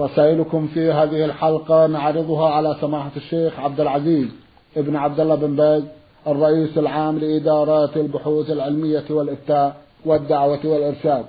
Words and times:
رسائلكم 0.00 0.66
في 0.66 0.92
هذه 0.92 1.24
الحلقة 1.24 1.86
نعرضها 1.86 2.48
على 2.48 2.76
سماحة 2.80 3.10
الشيخ 3.16 3.60
عبد 3.60 3.80
العزيز 3.80 4.28
ابن 4.76 4.96
عبد 4.96 5.20
الله 5.20 5.34
بن 5.34 5.56
باز 5.56 5.82
الرئيس 6.26 6.78
العام 6.78 7.18
لإدارات 7.18 7.96
البحوث 7.96 8.50
العلمية 8.50 9.04
والإفتاء 9.10 9.76
والدعوة 10.06 10.60
والإرشاد. 10.64 11.24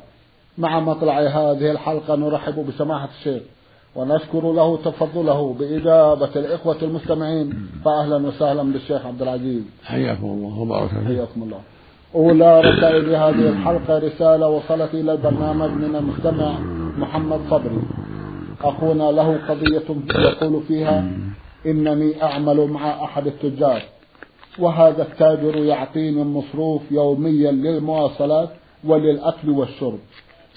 مع 0.57 0.79
مطلع 0.79 1.19
هذه 1.19 1.71
الحلقة 1.71 2.15
نرحب 2.15 2.65
بسماحة 2.67 3.09
الشيخ 3.19 3.41
ونشكر 3.95 4.51
له 4.51 4.77
تفضله 4.77 5.53
بإجابة 5.59 6.29
الإخوة 6.35 6.77
المستمعين. 6.81 7.53
فأهلا 7.85 8.27
وسهلا 8.27 8.63
بالشيخ 8.63 9.05
عبد 9.05 9.21
العزيز. 9.21 9.63
حياكم 9.83 10.25
الله 10.25 10.59
وبارك 10.59 10.89
فيكم 10.89 11.05
حياكم 11.05 11.43
الله. 11.43 11.59
أولى 12.15 12.61
رسائل 12.61 13.15
هذه 13.15 13.49
الحلقة 13.49 13.97
رسالة 13.97 14.47
وصلت 14.47 14.93
إلى 14.93 15.11
البرنامج 15.11 15.69
من 15.69 15.95
المستمع 15.95 16.59
محمد 16.97 17.39
صبري. 17.49 17.81
أخونا 18.63 19.11
له 19.11 19.39
قضية 19.49 19.83
يقول 20.15 20.63
فيها 20.67 21.07
إنني 21.65 22.23
أعمل 22.23 22.67
مع 22.67 23.03
أحد 23.03 23.27
التجار. 23.27 23.81
وهذا 24.59 25.01
التاجر 25.03 25.55
يعطيني 25.57 26.21
المصروف 26.21 26.81
يوميا 26.91 27.51
للمواصلات 27.51 28.49
وللأكل 28.83 29.49
والشرب. 29.49 29.99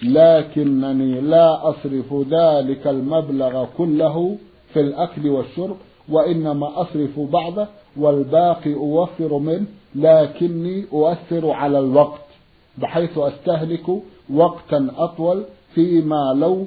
لكنني 0.03 1.21
لا 1.21 1.71
أصرف 1.71 2.15
ذلك 2.31 2.87
المبلغ 2.87 3.67
كله 3.79 4.37
في 4.73 4.81
الأكل 4.81 5.29
والشرب 5.29 5.77
وإنما 6.09 6.81
أصرف 6.81 7.21
بعضه 7.21 7.67
والباقي 7.97 8.75
أوفر 8.75 9.39
منه 9.39 9.67
لكني 9.95 10.85
أؤثر 10.93 11.51
على 11.51 11.79
الوقت 11.79 12.21
بحيث 12.79 13.19
أستهلك 13.19 13.89
وقتا 14.35 14.89
أطول 14.97 15.45
فيما 15.75 16.35
لو 16.37 16.67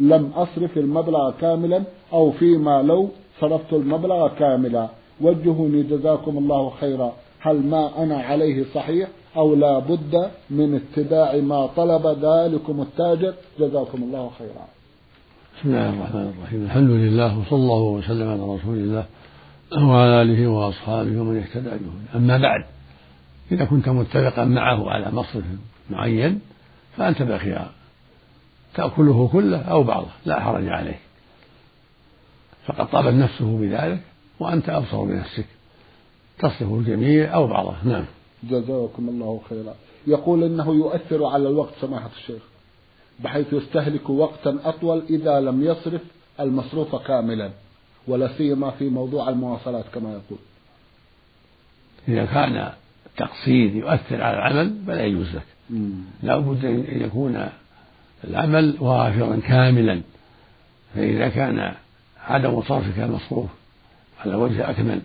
لم 0.00 0.30
أصرف 0.34 0.78
المبلغ 0.78 1.30
كاملا 1.40 1.82
أو 2.12 2.30
فيما 2.30 2.82
لو 2.82 3.08
صرفت 3.40 3.72
المبلغ 3.72 4.28
كاملا. 4.28 4.88
وجهوني 5.20 5.82
جزاكم 5.82 6.38
الله 6.38 6.70
خيرا. 6.70 7.12
هل 7.40 7.66
ما 7.66 8.02
أنا 8.02 8.16
عليه 8.16 8.64
صحيح 8.74 9.08
أو 9.36 9.54
لا 9.54 9.78
بد 9.78 10.30
من 10.50 10.74
اتباع 10.74 11.36
ما 11.36 11.66
طلب 11.66 12.06
ذلكم 12.06 12.80
التاجر؟ 12.80 13.34
جزاكم 13.60 14.02
الله 14.02 14.30
خيرا. 14.38 14.66
بسم 15.58 15.68
الله 15.68 15.90
الرحمن 15.90 16.32
الرحيم. 16.38 16.64
الحمد 16.64 16.90
لله 16.90 17.38
وصلى 17.38 17.58
الله 17.58 17.82
وسلم 17.82 18.28
على 18.28 18.42
رسول 18.42 18.78
الله 18.78 19.04
وعلى 19.82 20.22
آله 20.22 20.48
وأصحابه 20.48 21.20
ومن 21.20 21.36
اهتدى 21.36 21.70
به 21.70 22.18
أما 22.18 22.38
بعد 22.38 22.64
إذا 23.52 23.64
كنت 23.64 23.88
متفقا 23.88 24.44
معه 24.44 24.90
على 24.90 25.10
مصرف 25.12 25.44
معين 25.90 26.40
فأنت 26.96 27.22
بخيار. 27.22 27.68
تأكله 28.74 29.28
كله 29.32 29.62
أو 29.62 29.82
بعضه 29.82 30.08
لا 30.26 30.40
حرج 30.40 30.68
عليك. 30.68 30.98
فقد 32.66 32.90
طابت 32.90 33.14
نفسه 33.14 33.58
بذلك 33.58 34.00
وأنت 34.40 34.68
أبصر 34.68 35.04
بنفسك. 35.04 35.46
تصرف 36.38 36.72
الجميع 36.72 37.34
أو 37.34 37.46
بعضه 37.46 37.74
نعم. 37.84 38.04
جزاكم 38.42 39.08
الله 39.08 39.40
خيرا. 39.48 39.74
يقول 40.06 40.44
إنه 40.44 40.74
يؤثر 40.74 41.24
على 41.26 41.48
الوقت 41.48 41.72
سماحة 41.80 42.10
الشيخ 42.16 42.42
بحيث 43.20 43.52
يستهلك 43.52 44.10
وقتا 44.10 44.58
أطول 44.64 45.02
إذا 45.10 45.40
لم 45.40 45.64
يصرف 45.64 46.00
المصروف 46.40 46.96
كاملا 46.96 47.50
ولا 48.08 48.28
سيما 48.38 48.70
في 48.70 48.88
موضوع 48.88 49.28
المواصلات 49.28 49.84
كما 49.94 50.10
يقول. 50.10 50.38
إذا 52.08 52.24
كان 52.24 52.72
التقصير 53.06 53.76
يؤثر 53.76 54.22
على 54.22 54.36
العمل 54.36 54.76
فلا 54.86 55.04
يجوز 55.04 55.34
لك. 55.34 55.46
لا 56.22 56.38
بد 56.38 56.64
أن 56.64 57.02
يكون 57.02 57.48
العمل 58.28 58.76
وافرا 58.80 59.36
كاملا. 59.36 60.00
فإذا 60.94 61.28
كان 61.28 61.74
عدم 62.24 62.62
صرفك 62.62 62.98
المصروف 62.98 63.50
على 64.20 64.34
وجه 64.34 64.70
أكمل. 64.70 65.00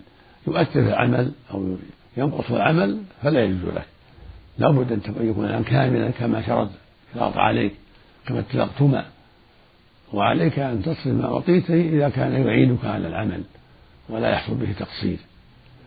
يؤثر 0.47 0.83
في 0.83 0.89
العمل 0.89 1.31
أو 1.53 1.75
ينقص 2.17 2.51
العمل 2.51 3.01
فلا 3.23 3.43
يجوز 3.43 3.73
لك. 3.75 3.85
لا 4.57 4.69
بد 4.69 4.91
أن 4.91 5.29
يكون 5.29 5.45
العمل 5.45 5.65
كاملا 5.65 6.09
كما 6.09 6.41
شرط 6.47 6.69
شرط 7.15 7.37
عليك. 7.37 7.73
كما 8.27 8.39
اتفقتما 8.39 9.05
وعليك 10.13 10.59
أن 10.59 10.81
تصرف 10.83 11.07
ما 11.07 11.25
أعطيته 11.25 11.73
إذا 11.73 12.09
كان 12.09 12.47
يعينك 12.47 12.85
على 12.85 13.07
العمل. 13.07 13.43
ولا 14.09 14.29
يحصل 14.29 14.55
به 14.55 14.71
تقصير. 14.79 15.17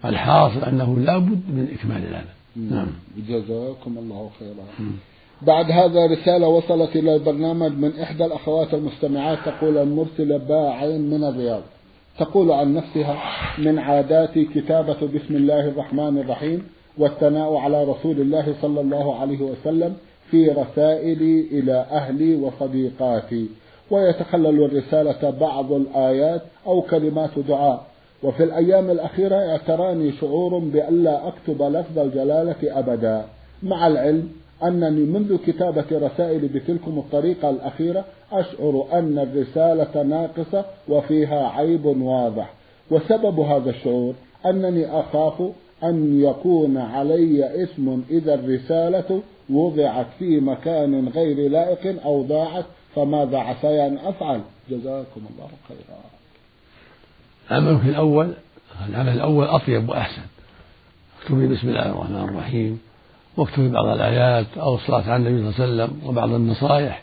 الحاصل 0.04 0.64
أنه 0.64 0.99
لا 0.99 1.19
بد 1.19 1.43
من 1.49 1.76
إكمال 1.78 2.06
العمل. 2.09 2.34
نعم. 2.56 2.88
جزاكم 3.28 3.99
الله 3.99 4.31
خيرا. 4.38 4.64
بعد 5.47 5.70
هذا 5.70 6.06
رسالة 6.06 6.48
وصلت 6.48 6.97
إلى 6.97 7.14
البرنامج 7.14 7.72
من 7.72 8.00
إحدى 8.00 8.25
الأخوات 8.25 8.75
المستمعات 8.75 9.38
تقول 9.47 9.78
المرسلة 9.78 10.36
باعين 10.36 11.10
من 11.10 11.25
الرياض. 11.25 11.62
تقول 12.19 12.53
عن 12.53 12.75
نفسها 12.75 13.16
من 13.58 13.78
عاداتي 13.78 14.44
كتابة 14.44 14.97
بسم 15.14 15.36
الله 15.36 15.69
الرحمن 15.69 16.19
الرحيم 16.19 16.66
والثناء 16.98 17.54
على 17.54 17.84
رسول 17.84 18.20
الله 18.20 18.54
صلى 18.62 18.81
الله 18.81 19.20
عليه 19.20 19.41
وسلم 19.41 19.94
في 20.31 20.48
رسائلي 20.48 21.41
إلى 21.41 21.86
أهلي 21.91 22.34
وصديقاتي. 22.34 23.47
ويتخلل 23.91 24.64
الرسالة 24.64 25.31
بعض 25.31 25.72
الآيات 25.72 26.42
أو 26.66 26.82
كلمات 26.82 27.38
دعاء. 27.48 27.86
وفي 28.22 28.44
الأيام 28.44 28.91
الأخيرة 28.91 29.36
اعتراني 29.36 30.12
شعور 30.12 30.58
بألا 30.58 31.28
أكتب 31.28 31.62
لفظ 31.62 31.98
الجلالة 31.98 32.78
أبدا. 32.78 33.25
مع 33.62 33.86
العلم 33.86 34.41
أنني 34.62 35.00
منذ 35.00 35.36
كتابة 35.46 35.84
رسائلي 35.92 36.48
بتلكم 36.48 36.98
الطريقة 36.98 37.50
الأخيرة 37.50 38.04
أشعر 38.32 38.86
أن 38.92 39.18
الرسالة 39.18 40.02
ناقصة 40.02 40.64
وفيها 40.88 41.48
عيب 41.48 41.86
واضح. 41.86 42.52
وسبب 42.90 43.40
هذا 43.40 43.70
الشعور 43.70 44.14
أنني 44.46 45.00
أخاف 45.00 45.42
أن 45.84 46.20
يكون 46.20 46.76
علي 46.78 47.64
اسم 47.64 48.02
إذا 48.10 48.34
الرسالة 48.34 49.22
وضعت 49.50 50.06
في 50.18 50.40
مكان 50.40 51.08
غير 51.08 51.50
لائق 51.50 52.04
أو 52.04 52.22
ضاعت 52.22 52.64
فماذا 52.94 53.38
عساي 53.38 53.86
أن 53.86 53.98
أفعل؟ 53.98 54.40
جزاكم 54.70 55.20
الله 55.30 55.48
خيرا. 55.68 56.00
عملك 57.50 57.84
الأول 57.84 58.32
العمل 58.88 59.12
الأول 59.12 59.46
أطيب 59.46 59.88
وأحسن. 59.88 60.22
اكتبي 61.22 61.46
بسم 61.46 61.68
الله 61.68 61.90
الرحمن 61.90 62.28
الرحيم. 62.28 62.80
واكتبي 63.37 63.69
بعض 63.69 63.87
الآيات 63.87 64.47
أو 64.56 64.75
الصلاة 64.75 65.10
على 65.10 65.16
النبي 65.16 65.53
صلى 65.53 65.65
الله 65.65 65.82
عليه 65.82 65.93
وسلم 65.93 66.09
وبعض 66.09 66.31
النصائح 66.32 67.03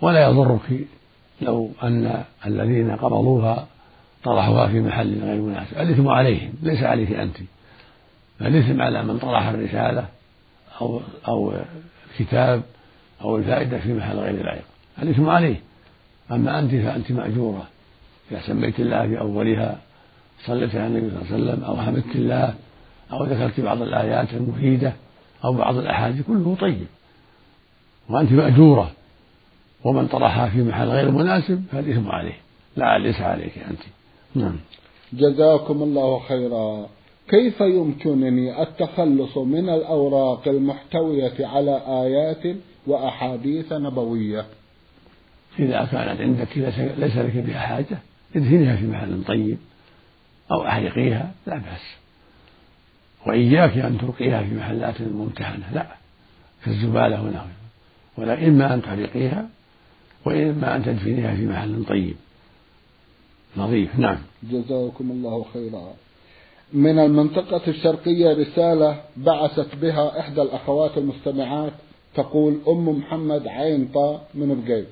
ولا 0.00 0.28
يضرك 0.28 0.86
لو 1.40 1.70
أن 1.82 2.24
الذين 2.46 2.96
قبضوها 2.96 3.66
طرحوها 4.24 4.66
في 4.66 4.80
محل 4.80 5.20
غير 5.22 5.40
مناسب. 5.40 5.78
الإثم 5.78 6.08
عليهم 6.08 6.52
ليس 6.62 6.82
عليك 6.82 7.12
أنت. 7.12 7.36
الإثم 8.40 8.82
على 8.82 9.02
من 9.02 9.18
طرح 9.18 9.46
الرسالة 9.46 10.04
أو 10.80 11.00
أو 11.28 11.52
الكتاب 12.10 12.62
أو 13.22 13.36
الفائدة 13.36 13.78
في 13.78 13.94
محل 13.94 14.16
غير 14.16 14.44
لائق. 14.44 14.64
الإثم 15.02 15.28
عليه. 15.28 15.60
أما 16.30 16.58
أنت 16.58 16.70
فأنت 16.70 17.12
مأجورة. 17.12 17.66
إذا 18.30 18.40
سميت 18.46 18.80
الله 18.80 19.06
في 19.08 19.20
أولها 19.20 19.78
صليت 20.44 20.74
على 20.74 20.86
النبي 20.86 21.10
صلى 21.10 21.18
الله 21.20 21.32
عليه 21.32 21.34
وسلم 21.34 21.64
أو 21.64 21.76
حمدت 21.76 22.16
الله 22.16 22.54
أو 23.12 23.24
ذكرت 23.24 23.60
بعض 23.60 23.82
الآيات 23.82 24.34
المفيدة 24.34 24.92
أو 25.44 25.52
بعض 25.52 25.76
الأحاديث 25.76 26.26
كله 26.26 26.56
طيب. 26.60 26.86
وأنت 28.08 28.32
مأجورة. 28.32 28.90
ومن 29.84 30.06
طرحها 30.06 30.48
في 30.48 30.62
محل 30.62 30.88
غير 30.88 31.10
مناسب 31.10 31.64
فالإثم 31.72 32.08
عليه. 32.08 32.36
لا 32.76 32.98
ليس 32.98 33.20
عليك 33.20 33.58
أنت. 33.58 33.80
نعم. 34.34 34.56
جزاكم 35.12 35.82
الله 35.82 36.18
خيرا. 36.18 36.86
كيف 37.28 37.60
يمكنني 37.60 38.62
التخلص 38.62 39.38
من 39.38 39.68
الأوراق 39.68 40.48
المحتوية 40.48 41.46
على 41.46 41.82
آيات 41.86 42.56
وأحاديث 42.86 43.72
نبوية؟ 43.72 44.46
إذا 45.58 45.88
كانت 45.92 46.20
عندك 46.20 46.58
ليس 46.98 47.16
لك 47.16 47.36
بها 47.36 47.58
حاجة 47.58 47.98
ادفنها 48.36 48.76
في 48.76 48.86
محل 48.86 49.24
طيب 49.24 49.58
أو 50.52 50.66
أحرقيها 50.66 51.34
لا 51.46 51.54
بأس. 51.54 52.01
وإياك 53.26 53.78
أن 53.78 53.98
تلقيها 53.98 54.42
في 54.42 54.54
محلات 54.54 55.00
ممتحنة 55.00 55.64
لا. 55.74 55.86
كالزبالة 56.64 57.22
ونحوها 57.22 57.62
ولا 58.18 58.48
إما 58.48 58.74
أن 58.74 58.82
تحرقيها 58.82 59.48
وإما 60.24 60.76
أن 60.76 60.84
تدفنيها 60.84 61.34
في 61.34 61.46
محل 61.46 61.84
طيب. 61.84 62.16
نظيف. 63.56 63.98
نعم. 63.98 64.18
جزاكم 64.42 65.10
الله 65.10 65.44
خيرا. 65.54 65.92
من 66.72 66.98
المنطقة 66.98 67.60
الشرقية 67.68 68.32
رسالة 68.32 69.00
بعثت 69.16 69.74
بها 69.74 70.20
إحدى 70.20 70.42
الأخوات 70.42 70.98
المستمعات 70.98 71.72
تقول 72.14 72.58
أم 72.68 72.88
محمد 72.88 73.46
عين 73.46 73.88
طا 73.94 74.20
من 74.34 74.64
بقيت 74.64 74.88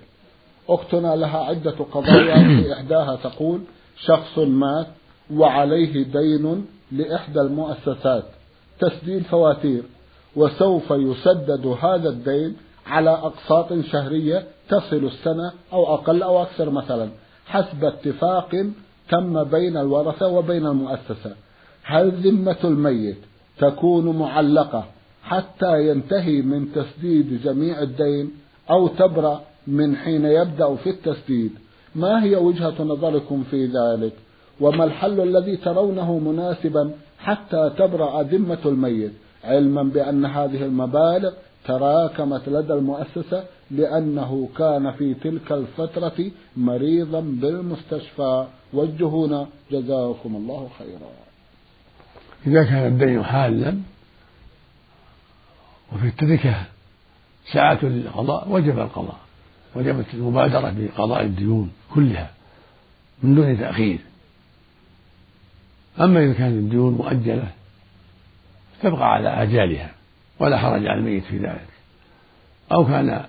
أختنا 0.69 1.17
لها 1.17 1.39
عدة 1.39 1.71
قضايا 1.71 2.35
في 2.63 2.73
إحداها 2.73 3.17
تقول 3.17 3.61
شخص 4.07 4.39
مات 4.39 4.87
وعليه 5.35 6.03
دين 6.03 6.67
لإحدى 6.93 7.41
المؤسسات. 7.41 8.25
تسديد 8.81 9.23
فواتير. 9.23 9.83
وسوف 10.37 10.91
يسدد 10.91 11.67
هذا 11.67 12.09
الدين 12.09 12.57
على 12.87 13.11
أقساط 13.11 13.73
شهرية 13.81 14.47
تصل 14.69 15.05
السنة 15.05 15.53
أو 15.73 15.95
أقل 15.95 16.23
أو 16.23 16.43
أكثر 16.43 16.71
مثلا 16.71 17.09
حسب 17.47 17.85
اتفاق 17.85 18.67
تم 19.11 19.45
بين 19.45 19.77
الورثة 19.77 20.29
وبين 20.29 20.67
المؤسسة. 20.67 21.35
هل 21.83 22.11
ذمة 22.11 22.57
الميت 22.65 23.19
تكون 23.59 24.19
معلقة 24.19 24.85
حتى 25.23 25.89
ينتهي 25.89 26.43
من 26.43 26.73
تسديد 26.73 27.43
جميع 27.43 27.83
الدين 27.83 28.31
أو 28.71 28.89
تبرأ 28.89 29.41
من 29.67 29.97
حين 29.97 30.25
يبدأ 30.25 30.75
في 30.75 30.91
التسديد؟ 30.91 31.53
ما 31.95 32.25
هي 32.25 32.37
وجهة 32.37 32.83
نظركم 32.83 33.45
في 33.51 33.67
ذلك؟ 33.67 34.13
وما 34.61 34.85
الحل 34.85 35.21
الذي 35.21 35.57
ترونه 35.57 36.19
مناسبا 36.19 36.91
حتى 37.19 37.71
تبرأ 37.79 38.23
ذمة 38.23 38.59
الميت؟ 38.67 39.13
علما 39.45 39.83
بأن 39.83 40.25
هذه 40.25 40.65
المبالغ 40.65 41.33
تراكمت 41.65 42.49
لدى 42.49 42.73
المؤسسة 42.73 43.45
لأنه 43.71 44.49
كان 44.59 44.93
في 44.93 45.15
تلك 45.15 45.53
الفترة 45.53 46.31
مريضا 46.57 47.21
بالمستشفى. 47.21 48.47
وجهونا 48.73 49.47
جزاكم 49.71 50.37
الله 50.37 50.69
خيرا. 50.79 51.11
إذا 52.47 52.65
كان 52.65 52.87
الدين 52.87 53.25
حالا 53.25 53.79
وفي 55.93 56.07
التركة 56.07 56.55
ساعة 57.53 57.79
للقضاء 57.83 58.49
وجب 58.51 58.79
القضاء. 58.79 59.21
وجبت 59.77 60.07
المبادرة 60.15 60.75
بقضاء 60.79 61.23
الديون 61.23 61.71
كلها 61.95 62.31
من 63.23 63.35
دون 63.35 63.59
تأخير. 63.59 63.99
أما 66.01 66.25
إذا 66.25 66.33
كانت 66.33 66.55
الديون 66.55 66.95
مؤجلة 66.95 67.51
تبقى 68.83 69.13
على 69.13 69.43
آجالها 69.43 69.91
ولا 70.39 70.59
حرج 70.59 70.87
على 70.87 70.99
الميت 70.99 71.25
في 71.25 71.39
ذلك. 71.39 71.69
أو 72.73 72.87
كان 72.87 73.25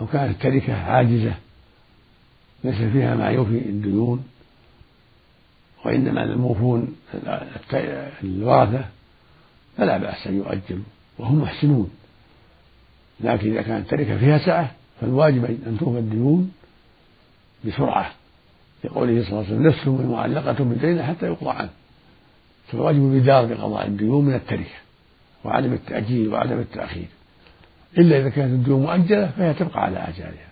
أو 0.00 0.06
كانت 0.06 0.30
التركة 0.30 0.74
عاجزة 0.74 1.34
ليس 2.64 2.74
فيها 2.74 3.14
ما 3.14 3.28
يوفي 3.28 3.58
الديون 3.58 4.24
وإنما 5.84 6.24
الموفون 6.24 6.96
الورثة 8.24 8.84
فلا 9.76 9.98
بأس 9.98 10.26
أن 10.26 10.36
يؤجلوا 10.36 10.84
وهم 11.18 11.42
محسنون. 11.42 11.90
لكن 13.20 13.52
إذا 13.52 13.62
كانت 13.62 13.84
التركة 13.92 14.18
فيها 14.18 14.38
سعة 14.38 14.70
فالواجب 15.00 15.44
أن 15.44 15.76
توفى 15.80 15.98
الديون 15.98 16.52
بسرعة. 17.64 18.12
لقوله 18.84 19.22
صلى 19.22 19.28
الله 19.32 19.44
عليه 19.44 19.48
وسلم 19.48 19.66
نفس 19.66 19.88
معلقة 20.10 20.64
بالدين 20.64 21.02
حتى 21.02 21.26
يقضى 21.26 21.50
عنه. 21.50 21.70
فالواجب 22.72 23.00
بدار 23.00 23.46
بقضاء 23.46 23.86
الديون 23.86 24.24
من 24.24 24.34
التركة 24.34 24.78
وعدم 25.44 25.72
التأجيل 25.72 26.28
وعدم 26.28 26.58
التأخير. 26.58 27.06
إلا 27.98 28.18
إذا 28.18 28.28
كانت 28.28 28.52
الديون 28.52 28.82
مؤجلة 28.82 29.26
فهي 29.26 29.54
تبقى 29.54 29.82
على 29.82 29.98
آجالها. 29.98 30.48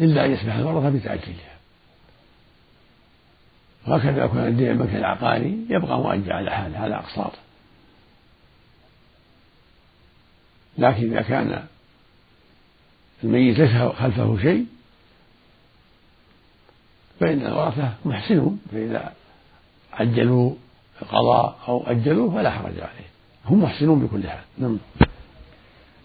إلا 0.00 0.24
أن 0.24 0.30
يسمح 0.30 0.54
الورثة 0.54 0.90
بتأجيلها. 0.90 1.54
وهكذا 3.86 4.26
كان 4.26 4.46
الدين 4.46 4.70
المكن 4.70 4.96
العقاري 4.96 5.58
يبقى 5.70 5.98
مؤجل 5.98 6.32
على 6.32 6.50
حاله 6.50 6.78
على 6.78 6.94
أقساطه 6.94 7.38
لكن 10.78 11.12
إذا 11.12 11.22
كان 11.22 11.64
الميت 13.24 13.58
ليس 13.58 13.70
خلفه 13.92 14.38
شيء 14.42 14.66
فإن 17.20 17.46
الورثة 17.46 17.92
محسنون 18.04 18.60
فإذا 18.72 19.12
عجلوا 19.92 20.50
القضاء 21.02 21.56
أو 21.68 21.82
أجلوا 21.86 22.30
فلا 22.30 22.50
حرج 22.50 22.80
عليه. 22.80 23.08
هم 23.46 23.62
محسنون 23.62 24.06
بكل 24.06 24.28
حال. 24.28 24.44
نعم. 24.58 24.78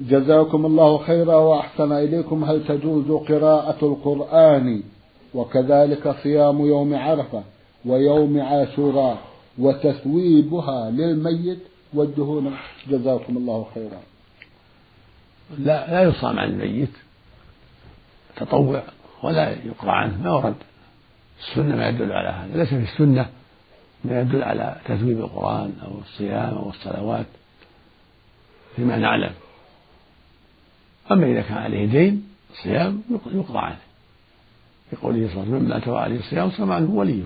جزاكم 0.02 0.66
الله 0.66 0.98
خيرا 0.98 1.36
وأحسن 1.36 1.92
إليكم. 1.92 2.44
هل 2.44 2.68
تجوز 2.68 3.12
قراءة 3.12 3.86
القرآن 3.86 4.84
وكذلك 5.34 6.16
صيام 6.24 6.66
يوم 6.66 6.96
عرفة 6.96 7.44
ويوم 7.86 8.42
عاشوراء 8.42 9.18
وتثويبها 9.60 10.92
للميت 10.92 11.60
وجهونا 11.94 12.52
جزاكم 12.90 13.38
الله 13.38 13.66
خيرا. 13.76 14.02
لا 15.58 15.92
لا 15.92 16.02
يصام 16.02 16.40
عن 16.40 16.50
الميت 16.50 16.90
تطوع 18.36 18.84
ولا 19.24 19.50
يقرأ 19.50 19.92
عنه 19.92 20.24
ما 20.24 20.36
ورد. 20.36 20.56
السنة 21.40 21.76
ما 21.76 21.90
يدل 21.90 22.12
على 22.12 22.30
هذا 22.30 22.58
ليس 22.58 22.70
في 22.70 22.94
السنة 22.94 23.30
ما 24.04 24.22
يدل 24.22 24.44
على 24.44 24.76
تثويب 24.86 25.20
القرآن 25.20 25.74
أو 25.84 26.00
الصيام 26.00 26.54
أو 26.54 26.70
الصلوات 26.70 27.26
فيما 28.76 28.98
نعلم. 28.98 29.34
أما 31.12 31.26
إذا 31.26 31.42
كان 31.42 31.58
عليه 31.58 31.86
دين 31.86 32.28
صيام 32.64 33.04
يقضى 33.10 33.60
عنه 33.60 33.78
لقوله 34.94 35.28
صلى 35.28 35.44
الله 35.44 35.46
عليه 35.46 35.52
وسلم 35.52 35.64
من 35.64 35.72
أتى 35.72 35.92
عليه 35.92 36.20
الصيام 36.20 36.52
صام 36.52 36.72
عنه 36.72 36.92
وليه. 36.92 37.24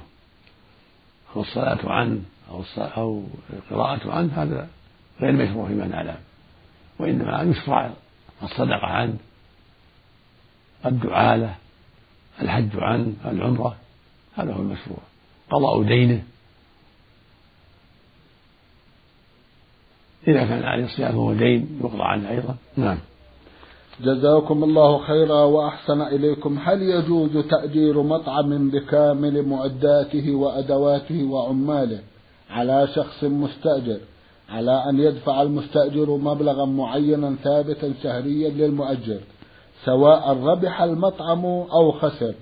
أو 1.35 1.41
الصلاة 1.41 1.91
عنه 1.91 2.21
أو 2.49 2.63
أو 2.77 3.23
القراءة 3.53 4.11
عنه 4.11 4.43
هذا 4.43 4.67
غير 5.21 5.31
مشروع 5.31 5.67
فيما 5.67 5.87
نعلم. 5.87 6.17
وإنما 6.99 7.41
يشرع 7.41 7.91
الصدقة 8.43 8.87
عنه 8.87 9.17
الدعاء 10.85 11.37
له 11.37 11.55
الحج 12.41 12.69
عنه 12.75 13.13
العمرة. 13.25 13.82
هذا 14.35 14.53
هو 14.53 14.61
المشروع. 14.61 14.97
قضاء 15.51 15.83
دينه. 15.83 16.23
إذا 20.27 20.45
كان 20.45 20.63
عليه 20.63 20.85
الصيام 20.85 21.11
فهو 21.11 21.33
دين 21.33 21.79
يقضى 21.83 22.03
عنه 22.03 22.29
أيضا. 22.29 22.55
نعم. 22.77 22.97
جزاكم 24.01 24.63
الله 24.63 24.97
خيرا 24.97 25.43
وأحسن 25.43 26.01
إليكم. 26.01 26.59
هل 26.63 26.81
يجوز 26.81 27.37
تأجير 27.37 28.01
مطعم 28.01 28.69
بكامل 28.69 29.47
معداته 29.47 30.35
وأدواته 30.35 31.23
وعماله 31.23 31.99
على 32.49 32.87
شخص 32.95 33.23
مستأجر 33.23 33.99
على 34.49 34.89
أن 34.89 34.99
يدفع 34.99 35.41
المستأجر 35.41 36.09
مبلغا 36.09 36.65
معينا 36.65 37.35
ثابتا 37.43 37.93
شهريا 38.03 38.49
للمؤجر 38.49 39.19
سواء 39.85 40.37
ربح 40.37 40.81
المطعم 40.81 41.45
أو 41.45 41.91
خسر؟ 41.91 42.33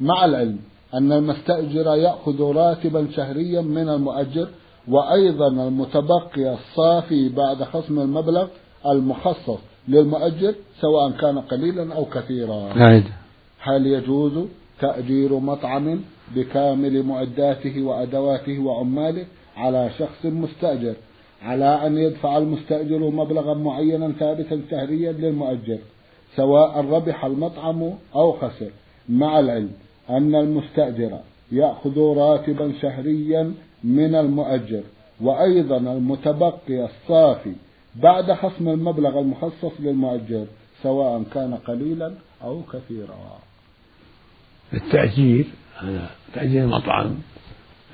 مع 0.00 0.24
العلم 0.24 0.58
أن 0.94 1.12
المستأجر 1.12 1.94
يأخذ 1.96 2.42
راتبا 2.42 3.08
شهريا 3.16 3.60
من 3.60 3.88
المؤجر 3.88 4.48
وأيضا 4.88 5.48
المتبقي 5.48 6.54
الصافي 6.54 7.28
بعد 7.28 7.62
خصم 7.62 7.98
المبلغ 8.00 8.48
المخصص 8.86 9.58
للمؤجر 9.88 10.54
سواء 10.80 11.10
كان 11.10 11.38
قليلا 11.38 11.94
أو 11.94 12.04
كثيرا 12.04 12.74
نعم. 12.74 13.02
هل 13.60 13.86
يجوز 13.86 14.32
تأجير 14.80 15.38
مطعم 15.38 16.00
بكامل 16.36 17.02
معداته 17.02 17.82
وأدواته 17.82 18.58
وعماله 18.58 19.26
على 19.56 19.90
شخص 19.98 20.24
مستأجر 20.24 20.94
على 21.42 21.86
أن 21.86 21.98
يدفع 21.98 22.38
المستأجر 22.38 22.98
مبلغا 23.10 23.54
معينا 23.54 24.12
ثابتا 24.12 24.60
شهريا 24.70 25.12
للمؤجر 25.12 25.78
سواء 26.36 26.84
ربح 26.84 27.24
المطعم 27.24 27.90
أو 28.14 28.32
خسر 28.32 28.70
مع 29.08 29.40
العلم 29.40 29.70
أن 30.10 30.34
المستأجر 30.34 31.20
يأخذ 31.52 31.98
راتبا 31.98 32.72
شهريا 32.82 33.54
من 33.84 34.14
المؤجر 34.14 34.82
وأيضا 35.20 35.76
المتبقي 35.76 36.84
الصافي 36.84 37.52
بعد 37.96 38.32
خصم 38.32 38.68
المبلغ 38.68 39.18
المخصص 39.18 39.72
للمؤجر 39.80 40.46
سواء 40.82 41.22
كان 41.34 41.54
قليلا 41.54 42.14
أو 42.42 42.62
كثيرا. 42.72 43.38
التأجير 44.72 45.46
على 45.82 46.08
تأجير 46.34 46.64
المطعم 46.64 47.14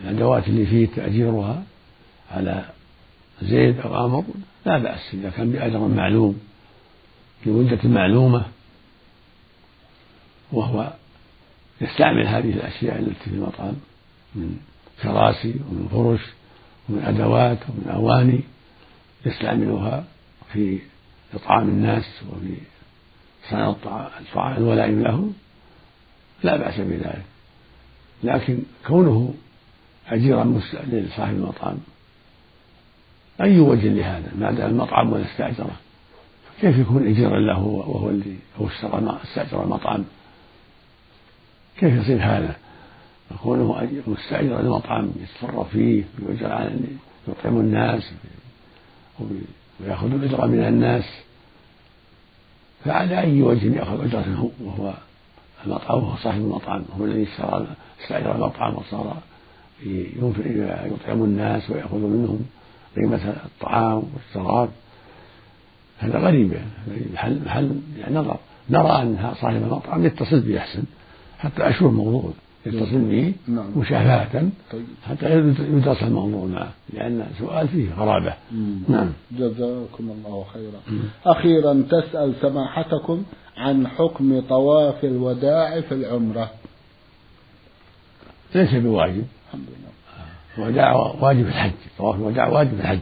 الأدوات 0.04 0.48
اللي 0.48 0.66
فيه 0.66 0.86
تأجيرها 0.86 1.62
على 2.30 2.64
زيد 3.42 3.80
أو 3.80 3.94
عمرو 3.94 4.24
لا 4.66 4.78
بأس 4.78 5.14
إذا 5.14 5.30
كان 5.30 5.50
بأجر 5.50 5.78
معلوم 5.78 6.40
لمدة 7.46 7.78
معلومة 7.88 8.44
وهو 10.52 10.92
يستعمل 11.80 12.26
هذه 12.26 12.50
الأشياء 12.50 12.98
التي 12.98 13.24
في 13.24 13.30
المطعم 13.30 13.74
من 14.34 14.56
كراسي 15.02 15.54
ومن 15.70 15.88
فرش 15.92 16.20
ومن 16.88 17.04
أدوات 17.04 17.58
ومن 17.68 17.88
أواني 17.94 18.40
يستعملها 19.26 20.04
في 20.52 20.78
إطعام 21.34 21.68
الناس 21.68 22.04
وفي 22.30 22.54
صنع 23.50 23.68
الطعام 24.20 24.56
الولائم 24.56 25.02
لهم 25.02 25.34
لا 26.42 26.56
بأس 26.56 26.80
بذلك. 26.80 27.24
لكن 28.24 28.58
كونه 28.86 29.34
أجيرا 30.08 30.60
لصاحب 30.92 31.34
المطعم 31.34 31.76
أي 33.40 33.60
وجه 33.60 33.88
لهذا؟ 33.88 34.32
ما 34.38 34.50
دام 34.50 34.70
المطعم 34.70 35.12
ولا 35.12 35.24
استأجره 35.24 35.76
كيف 36.60 36.78
يكون 36.78 37.06
أجيرا 37.08 37.38
له 37.40 37.58
وهو 37.58 38.10
اللي 38.10 38.36
هو 38.60 38.68
استأجر 39.22 39.64
المطعم؟ 39.64 40.04
كيف 41.78 41.94
يصير 41.94 42.22
هذا؟ 42.22 42.56
كونه 43.42 43.88
مستأجر 44.06 44.60
المطعم 44.60 45.10
يتصرف 45.20 45.68
فيه 45.68 46.04
ويؤجر 46.18 46.58
أن 46.58 46.98
يطعم 47.28 47.60
الناس 47.60 48.12
ويأخذ 49.80 50.12
الأجرة 50.12 50.46
من 50.46 50.64
الناس. 50.64 51.04
فعلى 52.84 53.20
أي 53.20 53.42
وجه 53.42 53.76
يأخذ 53.76 54.04
أجرته 54.04 54.50
وهو 54.60 54.94
المطعم 55.66 55.98
وهو 55.98 56.16
صاحب 56.16 56.40
المطعم 56.40 56.84
هو 56.98 57.04
الذي 57.04 57.22
اشترى 57.22 57.66
استأجر 58.02 58.34
المطعم 58.34 58.74
وصار 58.74 59.16
يطعم 60.86 61.24
الناس 61.24 61.70
ويأخذ 61.70 61.98
منهم 61.98 62.40
قيمة 62.96 63.34
الطعام 63.44 64.02
والشراب. 64.14 64.68
هذا 65.98 66.18
غريب 66.18 66.52
يعني 66.52 67.06
محل 67.12 67.44
محل 67.44 67.80
يعني 67.98 68.14
نظر 68.14 68.36
نرى 68.70 69.02
أن 69.02 69.34
صاحب 69.40 69.56
المطعم 69.56 70.06
يتصل 70.06 70.40
به 70.40 70.58
أحسن. 70.58 70.82
حتى 71.44 71.68
أشوف 71.68 71.90
الموضوع. 71.90 72.30
يتصل 72.66 72.98
به 72.98 73.32
نعم. 73.48 73.66
مشافهة 73.76 74.50
طيب. 74.72 74.84
حتى 75.08 75.38
يدرس 75.60 76.02
الموضوع 76.02 76.44
معه 76.44 76.72
لأن 76.92 77.26
سؤال 77.38 77.68
فيه 77.68 77.94
غرابة. 77.94 78.34
نعم. 78.88 79.12
جزاكم 79.32 80.10
الله 80.10 80.44
خيرا. 80.52 80.80
مم. 80.88 81.00
أخيرا 81.26 81.84
تسأل 81.90 82.34
سماحتكم 82.40 83.22
عن 83.56 83.88
حكم 83.88 84.40
طواف 84.40 85.04
الوداع 85.04 85.80
في 85.80 85.94
العمرة. 85.94 86.50
ليس 88.54 88.74
بواجب. 88.74 89.24
الحمد 89.46 89.66
لله. 89.68 90.64
الوداع 90.66 90.92
واجب 91.20 91.46
الحج. 91.46 91.72
طواف 91.98 92.16
الوداع 92.16 92.48
واجب 92.48 92.74
الحج. 92.80 92.98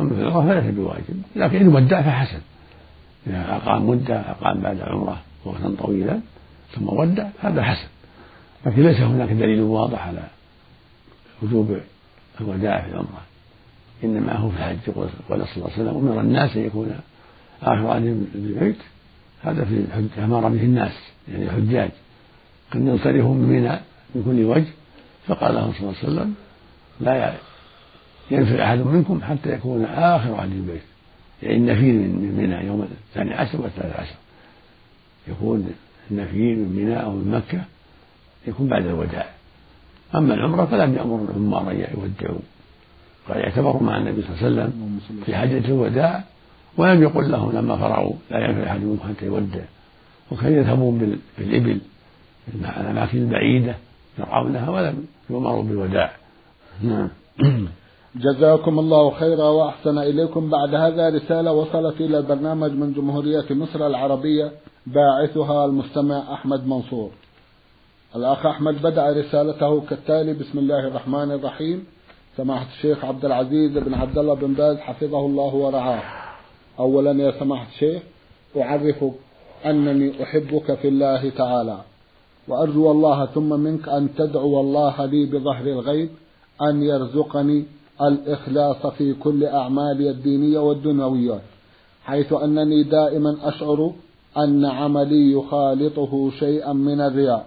أما 0.00 0.14
في 0.14 0.20
العمرة 0.20 0.60
فليس 0.60 0.74
بواجب. 0.74 1.22
لكن 1.36 1.56
إن 1.56 1.68
ودع 1.68 2.02
فحسن. 2.02 2.40
إذا 3.26 3.56
أقام 3.56 3.88
مدة 3.88 4.20
أقام 4.20 4.60
بعد 4.60 4.76
العمرة 4.76 5.20
وقتا 5.44 5.74
طويلا 5.78 6.20
ثم 6.74 6.88
ودع 6.88 7.28
هذا 7.40 7.62
حسن. 7.62 7.88
لكن 8.66 8.82
ليس 8.82 9.00
هناك 9.00 9.28
دليل 9.28 9.60
واضح 9.60 10.06
على 10.06 10.22
وجوب 11.42 11.76
الوداع 12.40 12.80
في 12.80 12.88
العمرة 12.88 13.22
إنما 14.04 14.36
هو 14.36 14.50
في 14.50 14.56
الحج 14.56 14.78
قال 14.94 15.08
صلى 15.28 15.56
الله 15.56 15.70
عليه 15.72 15.82
وسلم 15.82 16.08
أمر 16.08 16.20
الناس 16.20 16.56
أن 16.56 16.66
يكون 16.66 17.00
آخر 17.62 17.86
عهدهم 17.86 18.26
بالبيت 18.34 18.76
هذا 19.42 19.64
في 19.64 19.74
الحج 19.74 20.08
أمر 20.18 20.48
به 20.48 20.62
الناس 20.62 20.92
يعني 21.32 21.44
الحجاج. 21.44 21.90
قد 22.70 22.80
ينصرفوا 22.80 23.34
من 23.34 23.48
منى 23.48 23.80
من 24.14 24.22
كل 24.24 24.44
وجه 24.44 24.72
فقال 25.26 25.54
له 25.54 25.72
صلى 25.72 25.80
الله 25.80 25.94
عليه 26.02 26.08
وسلم 26.08 26.34
لا 27.00 27.34
ينفر 28.30 28.62
أحد 28.62 28.78
منكم 28.78 29.20
حتى 29.22 29.52
يكون 29.52 29.84
آخر 29.84 30.34
عهد 30.34 30.52
البيت 30.52 30.82
يعني 31.42 31.56
النفير 31.56 31.92
من 31.92 32.34
منى 32.38 32.66
يوم 32.66 32.88
الثاني 33.08 33.34
عشر 33.34 33.60
والثالث 33.60 33.96
عشر. 33.96 34.14
يكون 35.28 35.74
النفير 36.12 36.56
من 36.56 36.72
منى 36.76 37.02
أو 37.02 37.10
من 37.10 37.30
مكة 37.30 37.64
يكون 38.46 38.68
بعد 38.68 38.86
الوداع. 38.86 39.26
أما 40.14 40.34
العمرة 40.34 40.64
فلم 40.64 40.94
يأمر 40.94 41.26
العمار 41.30 41.70
أن 41.70 41.76
يودعوا. 41.76 42.40
قال 43.28 43.36
يعتبروا 43.36 43.82
مع 43.82 43.98
النبي 43.98 44.22
صلى 44.22 44.30
الله 44.30 44.62
عليه 44.62 44.70
وسلم 44.70 45.00
في 45.26 45.36
حجة 45.36 45.68
الوداع 45.68 46.24
ولم 46.76 47.02
يقل 47.02 47.30
لهم 47.30 47.52
لما 47.52 47.76
فرغوا 47.76 48.14
لا 48.30 48.38
ينفع 48.38 48.70
أحد 48.70 48.80
منكم 48.80 49.08
حتى 49.08 49.26
يودع. 49.26 49.64
وكانوا 50.30 50.58
يذهبون 50.58 51.18
بالإبل 51.38 51.80
الأماكن 52.54 53.18
البعيدة 53.18 53.76
يرعونها 54.18 54.70
ولم 54.70 55.06
يؤمروا 55.30 55.62
بالوداع. 55.62 56.12
نعم. 56.82 57.08
جزاكم 58.16 58.78
الله 58.78 59.10
خيرا 59.10 59.48
وأحسن 59.48 59.98
إليكم. 59.98 60.50
بعد 60.50 60.74
هذا 60.74 61.08
رسالة 61.08 61.52
وصلت 61.52 62.00
إلى 62.00 62.18
البرنامج 62.18 62.70
من 62.72 62.92
جمهورية 62.92 63.44
مصر 63.50 63.86
العربية 63.86 64.52
باعثها 64.86 65.64
المستمع 65.64 66.32
أحمد 66.32 66.66
منصور. 66.66 67.10
الأخ 68.16 68.46
أحمد 68.46 68.82
بدأ 68.82 69.10
رسالته 69.10 69.80
كالتالي 69.80 70.32
بسم 70.32 70.58
الله 70.58 70.88
الرحمن 70.88 71.30
الرحيم. 71.30 71.86
سماحة 72.36 72.66
الشيخ 72.76 73.04
عبد 73.04 73.24
العزيز 73.24 73.78
بن 73.78 73.94
عبد 73.94 74.18
الله 74.18 74.34
بن 74.34 74.52
باز 74.54 74.76
حفظه 74.78 75.26
الله 75.26 75.54
ورعاه. 75.54 76.02
أولا 76.78 77.22
يا 77.22 77.32
سماحة 77.40 77.66
الشيخ 77.74 78.02
أعرفك 78.56 79.12
أنني 79.66 80.22
أحبك 80.22 80.74
في 80.74 80.88
الله 80.88 81.30
تعالى 81.30 81.78
وأرجو 82.48 82.90
الله 82.90 83.26
ثم 83.26 83.60
منك 83.60 83.88
أن 83.88 84.14
تدعو 84.14 84.60
الله 84.60 85.04
لي 85.04 85.26
بظهر 85.26 85.66
الغيب 85.66 86.10
أن 86.62 86.82
يرزقني 86.82 87.64
الإخلاص 88.08 88.86
في 88.86 89.14
كل 89.14 89.44
أعمالي 89.44 90.10
الدينية 90.10 90.58
والدنيوية 90.58 91.40
حيث 92.04 92.32
أنني 92.32 92.82
دائما 92.82 93.36
أشعر 93.42 93.92
أن 94.36 94.64
عملي 94.64 95.32
يخالطه 95.32 96.30
شيئا 96.38 96.72
من 96.72 97.00
الرياء. 97.00 97.46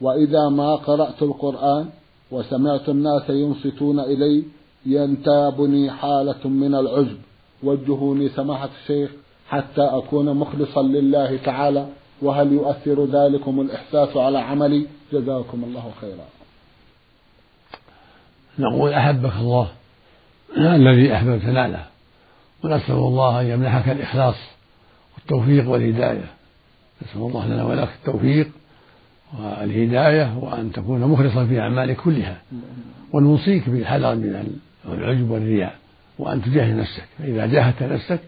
وإذا 0.00 0.48
ما 0.48 0.76
قرأت 0.76 1.22
القرآن 1.22 1.88
وسمعت 2.30 2.88
الناس 2.88 3.30
ينصتون 3.30 4.00
إلي 4.00 4.44
ينتابني 4.86 5.90
حالة 5.90 6.48
من 6.48 6.74
العجب. 6.74 7.18
وجهوني 7.62 8.28
سماحة 8.28 8.68
الشيخ 8.82 9.10
حتى 9.48 9.82
أكون 9.82 10.36
مخلصا 10.36 10.82
لله 10.82 11.36
تعالى. 11.36 11.86
وهل 12.22 12.52
يؤثر 12.52 13.04
ذلكم 13.04 13.60
الإحساس 13.60 14.16
على 14.16 14.38
عملي؟ 14.38 14.86
جزاكم 15.12 15.64
الله 15.64 15.90
خيرا. 16.00 16.24
نقول 18.58 18.92
أحبك 18.92 19.32
الله. 19.40 19.68
الذي 20.56 21.14
أحببت 21.14 21.44
ناله 21.44 21.84
ونسأل 22.64 22.94
الله 22.94 23.40
أن 23.40 23.46
يمنحك 23.46 23.88
الإخلاص 23.88 24.34
والتوفيق 25.14 25.68
والهداية. 25.68 26.24
نسأل 27.02 27.20
الله 27.20 27.46
لنا 27.46 27.64
ولك 27.64 27.88
التوفيق 28.00 28.48
والهداية 29.38 30.38
وأن 30.38 30.72
تكون 30.72 31.00
مخلصا 31.00 31.46
في 31.46 31.60
أعمالك 31.60 31.96
كلها. 31.96 32.36
ونوصيك 33.12 33.68
بالحذر 33.68 34.14
من 34.14 34.58
العجب 34.88 35.30
والرياء 35.30 35.74
وأن 36.18 36.42
تجاهد 36.42 36.76
نفسك. 36.76 37.04
فإذا 37.18 37.46
جاهدت 37.46 37.82
نفسك 37.82 38.20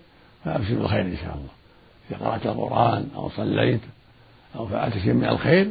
فأبشر 0.44 0.74
بالخير 0.74 1.00
إن 1.00 1.16
شاء 1.16 1.34
الله. 1.34 1.50
إذا 2.10 2.18
قرأت 2.18 2.46
القرآن 2.46 3.06
أو 3.16 3.30
صليت 3.30 3.80
أو 4.56 4.66
فعلت 4.66 4.98
شيء 4.98 5.12
من 5.12 5.24
الخير 5.24 5.70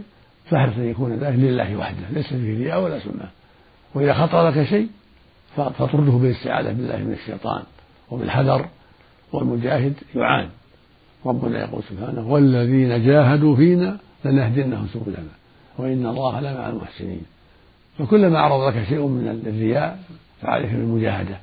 فاحرص 0.50 0.77
أن 0.77 0.89
يكون 0.89 1.13
ذلك 1.13 1.39
لله 1.39 1.75
وحده. 1.75 2.10
ليس 2.13 2.27
فيه 2.27 2.58
رياء 2.58 2.82
ولا 2.82 3.00
سمعة. 3.00 3.29
وإذا 3.94 4.13
خطر 4.13 4.50
لك 4.50 4.63
شيء 4.63 4.89
فاطرده 5.56 6.12
بالاستعاذة 6.12 6.72
بالله 6.72 6.98
من 6.98 7.13
الشيطان 7.13 7.63
وبالحذر 8.12 8.65
والمجاهد 9.34 9.94
يعان. 10.15 10.50
ربنا 11.25 11.60
يقول 11.60 11.84
سبحانه 11.89 12.32
والذين 12.32 13.06
جاهدوا 13.06 13.56
فينا 13.56 13.98
لنهدنهم 14.25 14.88
سبلنا 14.94 15.34
وإن 15.77 16.06
الله 16.06 16.39
لمع 16.39 16.70
المحسنين. 16.70 17.22
فكلما 17.98 18.39
عرض 18.39 18.68
لك 18.68 18.84
شيء 18.84 19.08
من 19.08 19.41
الرياء 19.48 20.00
فعليك 20.41 20.72
بالمجاهدة 20.72 21.38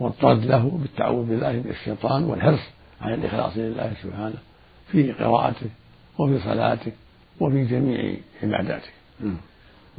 والطرد 0.00 0.44
له 0.44 0.78
بالتعوذ 0.82 1.26
بالله 1.26 1.52
من 1.52 1.70
الشيطان 1.70 2.24
والحرص 2.24 2.60
على 3.00 3.14
الإخلاص 3.14 3.56
لله 3.56 3.92
سبحانه 4.02 4.38
في 4.92 5.12
قراءتك 5.12 5.70
وفي 6.18 6.38
صلاتك 6.38 6.92
وفي 7.40 7.64
جميع 7.64 8.14
عباداتك 8.42 8.92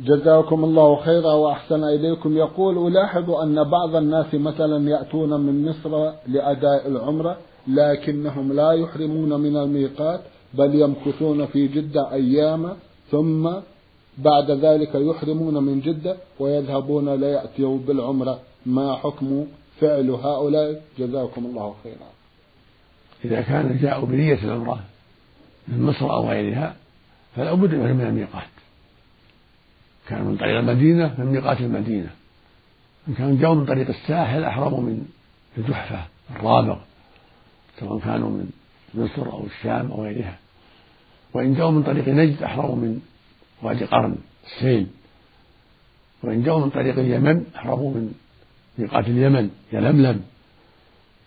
جزاكم 0.05 0.63
الله 0.63 0.95
خيرا 0.95 1.33
وأحسن 1.33 1.83
إليكم. 1.83 2.37
يقول 2.37 2.87
ألاحظ 2.87 3.31
أن 3.31 3.63
بعض 3.63 3.95
الناس 3.95 4.33
مثلا 4.33 4.89
يأتون 4.89 5.41
من 5.41 5.69
مصر 5.69 6.11
لأداء 6.27 6.87
العمرة 6.87 7.37
لكنهم 7.67 8.53
لا 8.53 8.71
يحرمون 8.71 9.39
من 9.39 9.57
الميقات 9.57 10.21
بل 10.53 10.75
يمكثون 10.75 11.45
في 11.45 11.67
جدة 11.67 12.11
أياما 12.13 12.75
ثم 13.11 13.49
بعد 14.17 14.51
ذلك 14.51 14.95
يحرمون 14.95 15.63
من 15.63 15.79
جدة 15.79 16.15
ويذهبون 16.39 17.09
ليأتوا 17.15 17.77
بالعمرة. 17.87 18.39
ما 18.65 18.95
حكم 18.95 19.45
فعل 19.79 20.09
هؤلاء؟ 20.09 20.81
جزاكم 20.99 21.45
الله 21.45 21.75
خيرا. 21.83 22.09
إذا 23.25 23.41
كان 23.41 23.79
جاءوا 23.81 24.05
بنية 24.05 24.43
العمرة 24.43 24.79
من 25.67 25.83
مصر 25.83 26.11
أو 26.13 26.29
غيرها 26.29 26.75
فلا 27.35 27.53
بد 27.53 27.75
من 27.75 28.01
الميقات. 28.01 28.58
كان 30.09 30.23
من 30.23 30.37
طريق 30.37 30.57
المدينة 30.57 31.15
من 31.17 31.25
ميقات 31.25 31.61
المدينة. 31.61 32.09
إن 33.07 33.13
كانوا 33.13 33.39
جاءوا 33.41 33.55
من 33.55 33.65
طريق 33.65 33.87
الساحل 33.87 34.43
أحرموا 34.43 34.81
من 34.81 35.05
الجحفة 35.57 36.05
الرابغ 36.35 36.77
سواء 37.79 37.99
كانوا 37.99 38.29
من 38.29 38.49
مصر 38.93 39.31
أو 39.31 39.45
الشام 39.45 39.91
أو 39.91 40.03
غيرها. 40.03 40.37
وإن 41.33 41.55
جاءوا 41.55 41.71
من 41.71 41.83
طريق 41.83 42.07
نجد 42.07 42.43
أحرموا 42.43 42.75
من 42.75 43.01
وادي 43.61 43.85
قرن 43.85 44.15
السيل. 44.45 44.87
وإن 46.23 46.43
جاءوا 46.43 46.59
من 46.65 46.69
طريق 46.69 46.99
اليمن 46.99 47.45
أحرموا 47.55 47.91
من 47.91 48.13
ميقات 48.77 49.07
اليمن 49.07 49.49
يلملم 49.73 50.21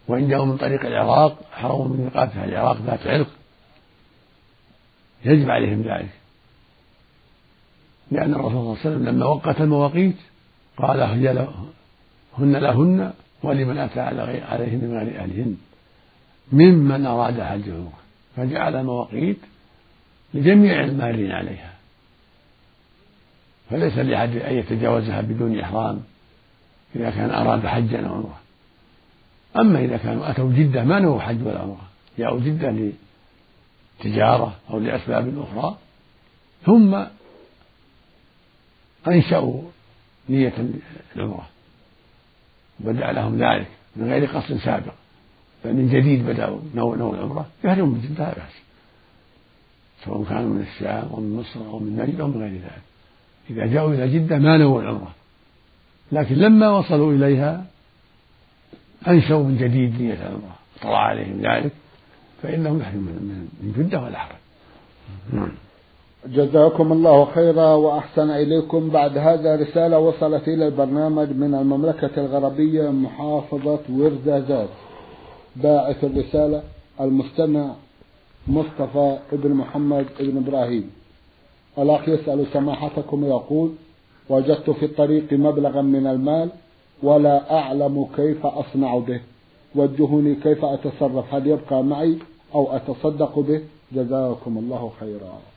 وإن 0.09 0.29
جاءوا 0.29 0.47
من 0.47 0.57
طريق 0.57 0.87
العراق 0.87 1.39
أحرموا 1.55 1.89
من 1.89 2.01
ميقات 2.05 2.37
العراق 2.37 2.83
ذات 2.83 3.07
علق. 3.07 3.29
يجب 5.25 5.51
عليهم 5.51 5.83
ذلك. 5.83 6.22
لأن 8.13 8.35
الرسول 8.35 8.51
صلى 8.51 8.61
الله 8.61 8.79
عليه 8.79 8.81
وسلم 8.81 9.09
لما 9.09 9.27
وقت 9.27 9.61
المواقيت 9.61 10.17
قال 10.77 11.01
هن 12.39 12.57
لهن 12.57 13.13
ولمن 13.43 13.79
أتى 13.79 14.01
عليهن 14.01 14.81
من 14.83 14.99
غير 14.99 15.21
أهلهن 15.21 15.57
ممن 16.53 17.07
أراد 17.07 17.41
حج 17.41 17.71
عمره 17.71 17.99
فجعل 18.37 18.85
مواقيت 18.85 19.39
لجميع 20.35 20.85
المارين 20.85 21.33
عليها. 21.33 21.73
فليس 23.71 23.99
لأحد 23.99 24.37
أن 24.37 24.55
يتجاوزها 24.55 25.21
بدون 25.21 25.61
إحرام 25.61 26.03
إذا 26.97 27.11
كان 27.11 27.31
أراد 27.31 27.67
حجا 27.67 28.07
أو 28.07 28.15
عمرة. 28.15 28.41
أما 29.57 29.79
إذا 29.85 29.97
كانوا 29.97 30.31
أتوا 30.31 30.53
جدة 30.53 30.85
ما 30.85 30.99
نووا 30.99 31.21
حج 31.21 31.47
ولا 31.47 31.59
عمرة. 31.59 31.89
جاءوا 32.19 32.41
جدة 32.41 32.93
لتجارة 34.01 34.53
أو 34.71 34.79
لأسباب 34.79 35.39
أخرى. 35.39 35.77
ثم 36.67 37.03
أنشأوا 39.07 39.63
نية 40.29 40.53
العمرة. 41.17 41.49
بدأ 42.81 43.13
لهم 43.13 43.39
ذلك 43.39 43.69
من 43.97 44.09
غير 44.13 44.27
قصد 44.27 44.57
سابق. 44.57 44.93
بل 45.65 45.73
من 45.73 45.89
جديد 45.89 46.27
بدأوا 46.27 46.61
نوع 46.75 46.97
نوع 46.97 47.15
العمرة. 47.15 47.47
يهرم 47.65 47.89
من 47.89 48.01
جدة 48.01 48.25
لا 48.25 48.35
بأس. 48.35 48.53
سواء 50.05 50.25
كانوا 50.25 50.55
من 50.55 50.61
الشام 50.61 51.09
أو 51.13 51.21
من 51.21 51.37
مصر 51.37 51.61
أو 51.61 51.79
من 51.79 51.97
نجد 51.97 52.21
أو 52.21 52.29
من 52.29 52.41
غير 52.43 52.53
ذلك. 52.53 52.83
إذا 53.51 53.67
جاءوا 53.67 53.95
إلى 53.95 54.19
جدة 54.19 54.39
ما 54.39 54.57
نووا 54.57 54.83
العمرة. 54.83 55.15
لكن 56.13 56.35
لما 56.35 56.71
وصلوا 56.71 57.13
إليها 57.13 57.67
أنشأوا 59.09 59.45
من 59.45 59.59
جديد 59.59 60.03
نية 60.03 60.15
العمرة. 60.15 60.57
طرأ 60.83 60.97
عليهم 60.97 61.41
ذلك 61.41 61.73
فإنهم 62.43 62.81
يحرمون 62.81 63.49
من 63.63 63.75
جدة 63.79 64.01
ولا 64.01 64.19
حرج. 64.19 64.37
نعم. 65.33 65.53
جزاكم 66.27 66.93
الله 66.93 67.25
خيرا 67.25 67.75
وأحسن 67.75 68.31
إليكم. 68.31 68.89
بعد 68.89 69.19
هذا 69.19 69.57
رسالة 69.57 69.99
وصلت 69.99 70.49
إلى 70.49 70.67
البرنامج 70.67 71.29
من 71.29 71.55
المملكة 71.55 72.11
الغربية 72.17 72.91
محافظة 72.91 73.81
ورزازات 73.91 74.69
باعث 75.57 76.05
الرسالة 76.05 76.63
المستمع 77.01 77.71
مصطفى 78.49 79.19
ابن 79.33 79.51
محمد 79.51 80.07
ابن 80.21 80.37
إبراهيم. 80.37 80.91
الأخ 81.79 82.09
يسأل 82.09 82.47
سماحتكم 82.53 83.25
يقول 83.25 83.73
وجدت 84.29 84.71
في 84.71 84.85
الطريق 84.85 85.33
مبلغا 85.33 85.83
من 85.83 86.07
المال 86.07 86.49
ولا 87.03 87.59
أعلم 87.59 88.07
كيف 88.17 88.47
أصنع 88.47 88.99
به. 88.99 89.21
وجهوني 89.75 90.35
كيف 90.35 90.65
أتصرف؟ 90.65 91.35
هل 91.35 91.47
يبقى 91.47 91.85
معي 91.85 92.19
أو 92.55 92.77
أتصدق 92.77 93.39
به؟ 93.39 93.61
جزاكم 93.93 94.59
الله 94.59 94.91
خيرا. 95.01 95.52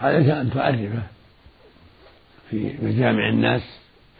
عليك 0.00 0.28
أن 0.28 0.50
تعرفه. 0.50 1.02
في 2.50 2.74
مجامع 2.82 3.28
الناس 3.28 3.62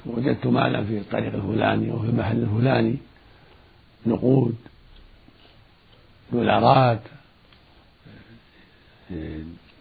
وجدت 0.06 0.46
مالا 0.46 0.84
في 0.84 0.98
الطريق 0.98 1.34
الفلاني 1.34 1.90
أو 1.90 1.98
في 1.98 2.06
المحل 2.06 2.36
الفلاني. 2.36 2.96
نقود 4.06 4.56
دولارات 6.32 7.00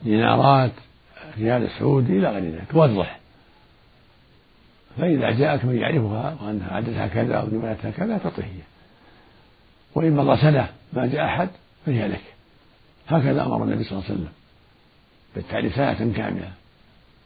دينارات 0.04 0.72
ريال 1.38 1.70
سعودي 1.80 2.18
إلى 2.18 2.30
غير 2.30 2.44
ذلك. 2.44 2.72
توضح. 2.72 3.20
فإذا 4.98 5.32
جاءك 5.32 5.66
من 5.66 5.78
يعرفها 5.78 6.38
وأنها 6.42 6.74
عددها 6.74 7.08
كذا 7.08 7.36
أو 7.36 7.48
جملتها 7.48 7.92
كذا 7.92 8.18
تعطيه 8.18 8.64
وإن 9.96 10.12
مضى 10.12 10.42
سنة 10.42 10.70
ما 10.94 11.06
جاء 11.06 11.26
أحد 11.26 11.50
فهي 11.86 12.08
لك. 12.08 12.24
هكذا 13.08 13.46
أمر 13.46 13.64
النبي 13.64 13.84
صلى 13.84 13.92
الله 13.92 14.04
عليه 14.04 14.16
وسلم. 14.16 14.37
بالتعريف 15.38 15.76
سنة 15.76 16.14
كاملة. 16.14 16.52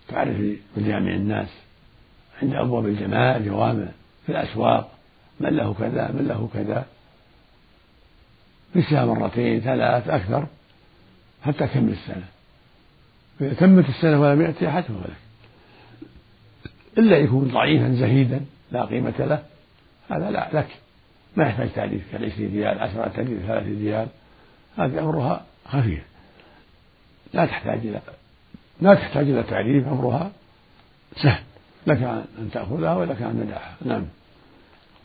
تعرف 0.07 0.37
بجامع 0.77 1.11
الناس. 1.11 1.47
عند 2.41 2.53
أبواب 2.53 2.85
الجماعة 2.85 3.37
الجوامع 3.37 3.85
في 4.25 4.31
الأسواق. 4.31 4.91
من 5.39 5.49
له 5.49 5.73
كذا 5.73 6.11
من 6.11 6.27
له 6.27 6.49
كذا. 6.53 6.85
في 8.73 8.79
السنة 8.79 9.13
مرتين 9.13 9.59
ثلاث 9.59 10.09
أكثر. 10.09 10.47
حتى 11.43 11.67
تكمل 11.67 11.89
السنة. 11.89 12.25
فإذا 13.39 13.53
تمت 13.53 13.89
السنة 13.89 14.21
ولم 14.21 14.41
يأتي 14.41 14.67
أحد 14.67 14.83
فهو 14.83 14.99
لك. 14.99 15.21
إلا 16.97 17.17
يكون 17.17 17.47
ضعيفا 17.47 17.93
زهيدا 17.93 18.45
لا 18.71 18.85
قيمة 18.85 19.13
له. 19.19 19.43
هذا 20.09 20.31
لا 20.31 20.49
لك. 20.53 20.67
ما 21.35 21.43
يحتاج 21.43 21.69
تعريف 21.75 22.11
كالعشرين 22.11 22.51
ريال 22.53 22.79
عشرة 22.79 23.13
ريال 23.17 23.41
ثلاثة 23.47 23.79
ريال. 23.79 24.07
هذه 24.77 24.99
أمرها 24.99 25.45
خفيف 25.65 26.10
لا 27.33 27.45
تحتاج 27.45 27.77
إلى 27.77 28.01
لا 28.81 28.93
تحتاج 28.93 29.29
إلى 29.29 29.43
تعريف 29.43 29.87
أمرها 29.87 30.31
سهل. 31.15 31.43
لك 31.87 32.03
أن 32.39 32.49
تأخذها 32.53 32.95
ولك 32.95 33.21
أن 33.21 33.45
تدعها. 33.45 33.75
نعم. 33.85 34.05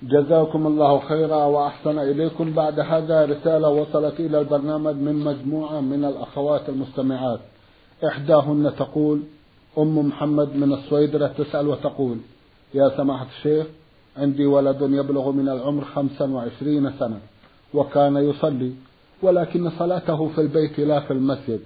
جزاكم 0.02 0.66
الله 0.66 1.00
خيرا 1.00 1.44
وأحسن 1.44 1.98
إليكم. 1.98 2.52
بعد 2.52 2.80
هذا 2.80 3.24
رسالة 3.24 3.68
وصلت 3.68 4.20
إلى 4.20 4.38
البرنامج 4.38 4.94
من 4.94 5.14
مجموعة 5.14 5.80
من 5.80 6.04
الأخوات 6.04 6.68
المستمعات. 6.68 7.40
إحداهن 8.04 8.72
تقول 8.78 9.22
أم 9.78 9.98
محمد 9.98 10.56
من 10.56 10.72
الصويدرة 10.72 11.26
تسأل 11.26 11.68
وتقول 11.68 12.18
يا 12.74 12.88
سماحة 12.96 13.26
الشيخ 13.38 13.66
عندي 14.16 14.46
ولد 14.46 14.82
يبلغ 14.82 15.30
من 15.30 15.48
العمر 15.48 15.84
خمسا 15.84 16.24
وعشرين 16.24 16.92
سنة 16.98 17.20
وكان 17.74 18.16
يصلي 18.16 18.72
ولكن 19.22 19.70
صلاته 19.70 20.28
في 20.28 20.40
البيت 20.40 20.80
لا 20.80 21.00
في 21.00 21.12
المسجد. 21.12 21.60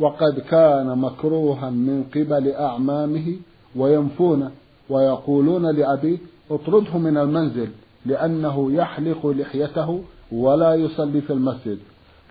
وقد 0.00 0.40
كان 0.50 0.98
مكروها 0.98 1.70
من 1.70 2.04
قبل 2.14 2.50
أعمامه 2.50 3.36
وينفونه 3.76 4.50
ويقولون 4.90 5.76
لأبيه 5.76 6.18
اطرده 6.50 6.98
من 6.98 7.16
المنزل 7.16 7.68
لأنه 8.06 8.72
يحلق 8.72 9.26
لحيته 9.26 10.02
ولا 10.32 10.74
يصلي 10.74 11.20
في 11.20 11.32
المسجد 11.32 11.78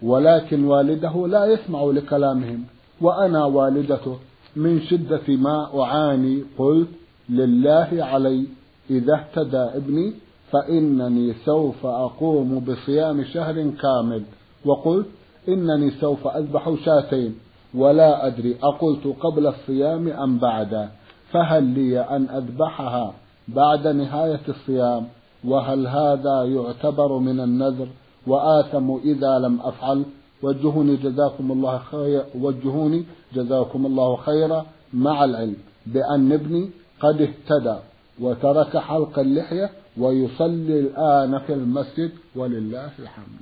ولكن 0.02 0.66
والده 0.66 1.28
لا 1.28 1.46
يسمع 1.46 1.84
لكلامهم 1.84 2.64
وأنا 3.02 3.46
والدته 3.46 4.18
من 4.56 4.82
شدة 4.82 5.22
ما 5.28 5.82
أعاني 5.82 6.44
قلت 6.58 6.88
لله 7.30 7.90
علي 7.92 8.46
إذا 8.90 9.14
اهتدى 9.14 9.58
ابني 9.58 10.14
فإنني 10.52 11.34
سوف 11.46 11.86
أقوم 11.86 12.60
بصيام 12.60 13.24
شهر 13.24 13.70
كامل. 13.82 14.24
وقلت 14.66 15.06
إنني 15.48 15.92
سوف 15.92 16.28
أذبح 16.28 16.74
شاتين. 16.86 17.36
ولا 17.76 18.28
أدري 18.28 18.56
أقلت 18.64 19.08
قبل 19.08 19.48
الصيام 19.48 20.08
أم 20.08 20.38
بعد 20.38 20.90
فهل 21.32 21.64
لي 21.64 22.00
أن 22.00 22.30
أذبحها 22.30 23.14
بعد 23.48 23.88
نهاية 23.88 24.42
الصيام؟ 24.50 25.08
وهل 25.44 25.88
هذا 25.88 26.44
يعتبر 26.44 27.18
من 27.18 27.40
النذر 27.40 27.88
وآثم 28.28 28.92
إذا 28.92 29.40
لم 29.40 29.60
أفعل؟ 29.62 30.04
وجهوني 30.44 30.96
جزاكم 30.96 31.52
الله 31.52 31.78
خير 31.78 32.24
وجهوني 32.36 33.06
جزاكم 33.34 33.86
الله 33.86 34.16
خيرا 34.16 34.66
مع 34.94 35.24
العلم 35.24 35.56
بأن 35.86 36.32
ابني 36.32 36.70
قد 37.00 37.22
اهتدى 37.22 37.80
وترك 38.20 38.78
حلق 38.78 39.20
اللحية 39.20 39.70
ويصلي 39.98 40.80
الآن 40.80 41.40
في 41.40 41.54
المسجد 41.54 42.12
ولله 42.36 42.90
الحمد. 43.00 43.42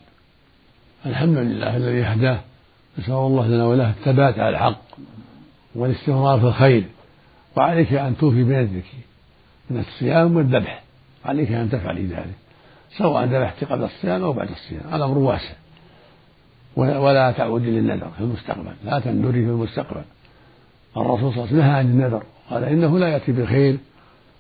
الحمد 1.06 1.38
لله 1.38 1.78
الذي 1.78 2.04
هداه. 2.04 2.40
نسأل 3.00 3.14
الله 3.14 3.48
لنا 3.48 3.66
وله 3.66 3.90
الثبات 3.90 4.40
على 4.40 4.50
الحق 4.50 4.82
والاستمرار 5.76 6.40
في 6.40 6.46
الخير 6.46 6.84
وعليك 7.58 7.94
أن 7.94 8.18
توفي 8.18 8.44
بنذرك 8.44 8.86
من 9.70 9.80
الصيام 9.80 10.36
والذبح 10.36 10.84
عليك 11.26 11.52
أن 11.52 11.70
تفعلي 11.70 12.06
ذلك 12.06 12.36
سواء 12.98 13.26
ذبحت 13.26 13.64
قبل 13.64 13.84
الصيام 13.84 14.24
أو 14.24 14.34
بعد 14.34 14.50
الصيام 14.50 14.94
الأمر 14.94 15.18
واسع. 15.18 15.54
ولا 16.76 17.32
تعودي 17.32 17.72
للنذر 17.72 18.12
في 18.18 18.24
المستقبل 18.24 18.74
لا 18.86 19.00
تنذري 19.00 19.46
في 19.46 19.50
المستقبل. 19.50 20.04
الرسول 20.98 21.34
صلى 21.34 21.44
الله 21.44 21.48
عليه 21.48 21.54
وسلم 21.54 21.60
نهى 21.60 21.72
عن 21.72 21.86
النذر 21.86 22.24
قال 22.50 22.64
إنه 22.64 23.00
لا 23.00 23.08
يأتي 23.08 23.32
بالخير 23.32 23.78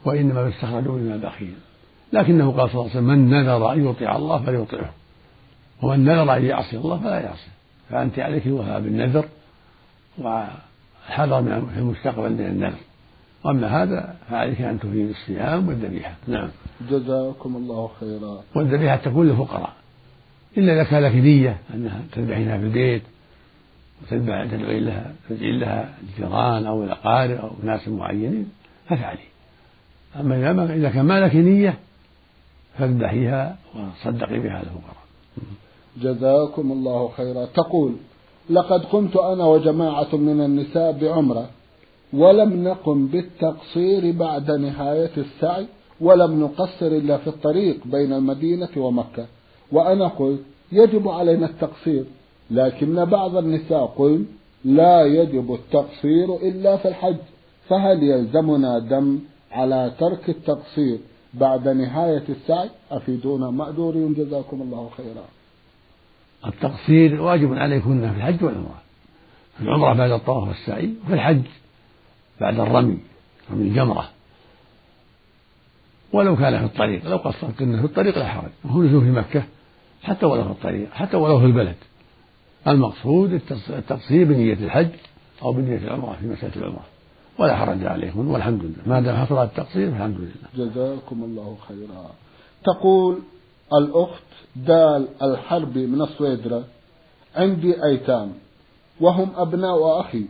وإنما 0.06 0.48
يستخرج 0.48 0.88
من 0.88 1.12
البخيل. 1.12 1.54
لكنه 2.14 2.52
قال 2.52 2.70
صلى 2.70 2.82
الله 2.82 2.92
عليه 2.92 2.92
وسلم 2.92 3.04
من 3.04 3.30
نذر 3.30 3.74
أن 3.74 3.90
يطيع 3.90 4.16
الله 4.16 4.42
فليطيعه 4.44 4.94
ومن 5.82 6.06
نذر 6.06 6.38
أن 6.38 6.46
يعصي 6.46 6.78
الله 6.78 7.00
فلا 7.00 7.20
يعصي 7.20 7.48
فأنت 7.90 8.20
عليك 8.20 8.48
الوفاء 8.48 8.80
بالنذر 8.80 9.26
من 11.42 11.70
في 11.74 11.80
المستقبل 11.80 12.30
من 12.30 12.46
النذر. 12.46 12.78
وأما 13.44 13.84
هذا 13.84 14.16
فعليك 14.30 14.62
أن 14.62 14.80
تفيد 14.80 15.10
الصيام 15.10 15.68
والذبيحة. 15.68 16.16
نعم. 16.28 16.50
جزاكم 16.90 17.56
الله 17.56 17.92
خيرا. 18.00 18.44
والذبيحة 18.56 18.96
تكون 18.96 19.28
للفقراء. 19.28 19.74
إلا 20.58 20.74
إذا 20.74 20.84
كان 20.84 21.04
لك 21.04 21.16
نية 21.16 21.58
أنها 21.74 22.02
تذبحينها 22.12 22.58
في 22.58 22.64
البيت 22.64 23.02
وتذبح 24.02 24.46
تدعي 24.46 24.80
لها 24.80 25.14
تدعي 25.30 25.52
لها 25.52 25.94
الجيران 26.04 26.66
أو 26.66 26.84
الأقارب 26.84 27.38
أو 27.38 27.52
ناس 27.64 27.88
معينين 27.88 28.52
فافعلي. 28.90 29.20
أما 30.20 30.74
إذا 30.74 30.90
كان 30.90 31.06
ما 31.06 31.20
لك 31.20 31.36
نية 31.36 31.78
فاذبحيها 32.78 33.58
وصدقي 33.76 34.40
بها 34.40 34.62
الفقراء 34.62 35.03
جزاكم 36.02 36.72
الله 36.72 37.10
خيرا. 37.18 37.46
تقول 37.46 37.94
لقد 38.50 38.86
قمت 38.86 39.18
أنا 39.18 39.46
وجماعة 39.46 40.16
من 40.16 40.42
النساء 40.42 40.92
بعمرة 40.92 41.50
ولم 42.14 42.64
نقم 42.64 43.08
بالتقصير 43.08 44.12
بعد 44.12 44.52
نهاية 44.52 45.12
السعي 45.18 45.66
ولم 46.02 46.44
نقصر 46.44 46.88
إلا 46.88 47.18
في 47.18 47.28
الطريق 47.28 47.88
بين 47.88 48.14
المدينة 48.14 48.70
ومكة. 48.78 49.26
وأنا 49.72 50.08
قلت 50.08 50.40
يجب 50.72 51.08
علينا 51.08 51.46
التقصير. 51.46 52.06
لكن 52.52 53.06
بعض 53.06 53.38
النساء 53.38 53.86
قل 53.86 54.26
لا 54.66 55.06
يجب 55.06 55.54
التقصير 55.54 56.36
إلا 56.36 56.78
في 56.78 56.88
الحج. 56.88 57.18
فهل 57.70 58.04
يلزمنا 58.04 58.80
دم 58.80 59.20
على 59.52 59.92
ترك 60.00 60.30
التقصير 60.30 61.00
بعد 61.34 61.68
نهاية 61.68 62.24
السعي؟ 62.30 62.70
أفيدونا 62.92 63.50
مأجورين 63.50 64.14
جزاكم 64.14 64.62
الله 64.62 64.90
خيرا. 64.98 65.26
التقصير 66.48 67.22
واجب 67.22 67.54
عليكن 67.54 68.12
في 68.12 68.18
الحج 68.18 68.44
والعمرة. 68.44 68.82
في 69.58 69.64
العمرة 69.64 69.94
بعد 69.94 70.12
الطواف 70.12 70.48
والسعي 70.48 70.94
وفي 71.06 71.14
الحج 71.14 71.42
بعد 72.42 72.60
الرمي 72.60 72.98
رمي 73.52 73.68
الجمرة. 73.68 74.10
ولو 76.14 76.36
كان 76.36 76.60
في 76.60 76.66
الطريق 76.66 77.10
لو 77.10 77.18
قصرتن 77.18 77.80
في 77.80 77.86
الطريق 77.86 78.18
لا 78.18 78.28
حرج. 78.28 78.52
هو 78.66 78.82
في 78.82 79.12
مكة 79.12 79.44
حتى 80.04 80.26
ولو 80.26 80.44
في 80.44 80.52
الطريق 80.52 80.92
حتى 80.92 81.18
ولو 81.18 81.40
في 81.40 81.46
البلد. 81.46 81.76
المقصود 82.68 83.42
التقصير 83.70 84.28
بنية 84.28 84.54
الحج 84.54 84.90
أو 85.42 85.54
بنية 85.54 85.78
العمرة 85.78 86.18
في 86.22 86.28
مسألة 86.28 86.56
العمرة. 86.56 86.86
ولا 87.38 87.56
حرج 87.56 87.86
عليكم 87.86 88.28
والحمد 88.28 88.64
لله. 88.64 88.84
ما 88.86 89.02
دام 89.02 89.26
حصل 89.26 89.44
التقصير 89.44 89.92
فالحمد 89.92 90.18
لله. 90.18 90.66
جزاكم 90.66 91.24
الله 91.24 91.58
خيرا. 91.68 92.12
تقول 92.64 93.20
الأخت 93.78 94.24
دال 94.56 95.08
الحربي 95.22 95.88
من 95.88 96.02
الصيدرة 96.02 96.64
عندي 97.36 97.84
أيتام 97.84 98.32
وهم 99.02 99.30
أبناء 99.38 100.00
أخي 100.00 100.26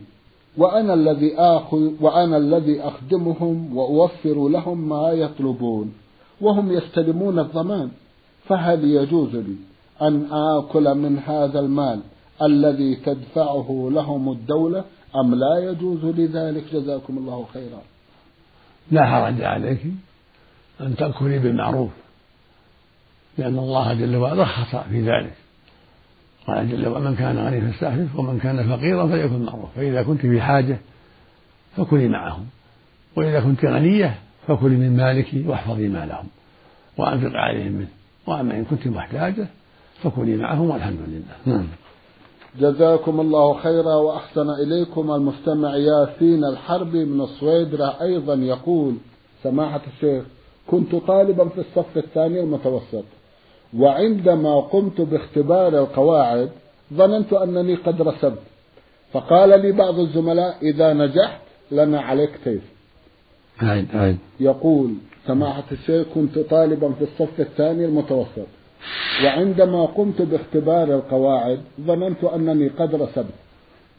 وأنا 0.56 0.94
الذي 0.94 1.38
آخذ 1.38 1.90
وأنا 2.00 2.36
الذي 2.36 2.80
أخدمهم 2.80 3.76
وأوفر 3.76 4.48
لهم 4.48 4.88
ما 4.88 5.10
يطلبون 5.10 5.94
وهم 6.40 6.72
يستلمون 6.72 7.38
الضمان 7.38 7.90
فهل 8.48 8.84
يجوز 8.84 9.36
لي 9.36 9.56
أن 10.02 10.32
آكل 10.32 10.94
من 10.94 11.18
هذا 11.18 11.60
المال 11.60 12.00
الذي 12.42 12.96
تدفعه 12.96 13.88
لهم 13.92 14.32
الدولة 14.32 14.84
أم 15.16 15.34
لا 15.34 15.58
يجوز 15.58 16.04
لذلك 16.04 16.64
جزاكم 16.72 17.18
الله 17.18 17.44
خيرا. 17.52 17.82
لا 18.90 19.06
حرج 19.06 19.42
عليك 19.42 19.80
أن 20.80 20.96
تأكلي 20.96 21.38
بالمعروف. 21.38 21.90
لأن 23.38 23.58
الله 23.58 23.94
جل 23.94 24.16
وعلا 24.16 24.42
رخص 24.42 24.76
في 24.76 25.00
ذلك. 25.00 25.32
قال 26.46 26.70
جل 26.70 26.88
وعلا 26.88 27.10
من 27.10 27.16
كان 27.16 27.38
غنيا 27.38 27.60
فاستعفف 27.60 28.18
ومن 28.18 28.38
كان 28.38 28.76
فقيرا 28.76 29.06
فليكن 29.06 29.42
معروف. 29.42 29.68
فإذا 29.76 30.02
كنت 30.02 30.20
في 30.20 30.40
حاجة 30.40 30.78
فكلي 31.76 32.08
معهم. 32.08 32.46
وإذا 33.16 33.40
كنت 33.40 33.64
غنية 33.64 34.18
فكلي 34.48 34.76
من 34.76 34.96
مالك 34.96 35.26
واحفظي 35.46 35.88
مالهم. 35.88 36.26
وأنفق 36.98 37.36
عليهم 37.36 37.72
منه. 37.72 37.88
وأما 38.26 38.56
إن 38.56 38.64
كنت 38.64 38.86
محتاجة 38.86 39.46
فكلي 40.02 40.36
معهم 40.36 40.70
والحمد 40.70 40.98
لله. 41.08 41.56
نعم. 41.56 41.66
جزاكم 42.60 43.20
الله 43.20 43.54
خيرا 43.54 43.94
وأحسن 43.94 44.50
إليكم 44.50 45.10
المستمع 45.10 45.76
ياسين 45.76 46.44
الحربي 46.44 47.04
من 47.04 47.20
الصويدرة 47.20 47.96
أيضا 48.02 48.34
يقول 48.34 48.96
سماحة 49.42 49.80
الشيخ 49.94 50.24
كنت 50.66 50.94
طالبا 50.94 51.48
في 51.48 51.60
الصف 51.60 51.96
الثاني 51.96 52.40
المتوسط. 52.40 53.04
وعندما 53.78 54.60
قمت 54.60 55.00
باختبار 55.00 55.78
القواعد 55.78 56.50
ظننت 56.94 57.32
أنني 57.32 57.74
قد 57.74 58.02
رسبت 58.02 58.42
فقال 59.12 59.60
لي 59.60 59.72
بعض 59.72 59.98
الزملاء 59.98 60.56
إذا 60.62 60.92
نجحت 60.92 61.40
لنا 61.70 62.00
عليك 62.00 62.30
تيس 62.44 62.60
عين 63.62 63.88
عين. 63.94 64.18
يقول 64.40 64.94
سماحة 65.26 65.64
الشيخ 65.72 66.06
كنت 66.14 66.38
طالبا 66.38 66.92
في 66.92 67.04
الصف 67.04 67.40
الثاني 67.40 67.84
المتوسط. 67.84 68.46
وعندما 69.24 69.86
قمت 69.86 70.22
باختبار 70.22 70.94
القواعد 70.94 71.60
ظننت 71.80 72.24
أنني 72.24 72.68
قد 72.68 72.94
رسبت 72.94 73.34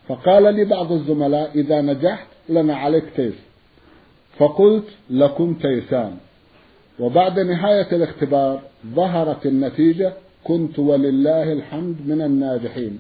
فقال 0.07 0.55
لي 0.55 0.65
بعض 0.65 0.91
الزملاء 0.91 1.51
إذا 1.55 1.81
نجحت 1.81 2.27
لنا 2.49 2.75
عليك 2.75 3.05
تيس 3.15 3.33
فقلت 4.37 4.87
لكم 5.09 5.53
تيسان. 5.53 6.17
وبعد 6.99 7.39
نهاية 7.39 7.87
الاختبار 7.91 8.59
ظهرت 8.95 9.45
النتيجة 9.45 10.13
كنت 10.43 10.79
ولله 10.79 11.53
الحمد 11.53 11.95
من 12.05 12.21
الناجحين. 12.21 12.99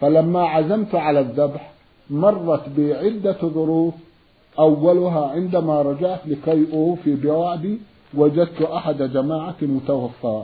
فلما 0.00 0.42
عزمت 0.42 0.94
على 0.94 1.20
الذبح 1.20 1.72
مرت 2.10 2.68
بي 2.68 2.94
عدة 2.94 3.36
ظروف. 3.42 3.94
أولها 4.58 5.26
عندما 5.26 5.82
رجعت 5.82 6.20
لكي 6.26 6.66
أوفي 6.72 7.14
بوعدي 7.14 7.78
وجدت 8.14 8.62
أحد 8.62 9.02
جماعتي 9.02 9.66
متوفى 9.66 10.42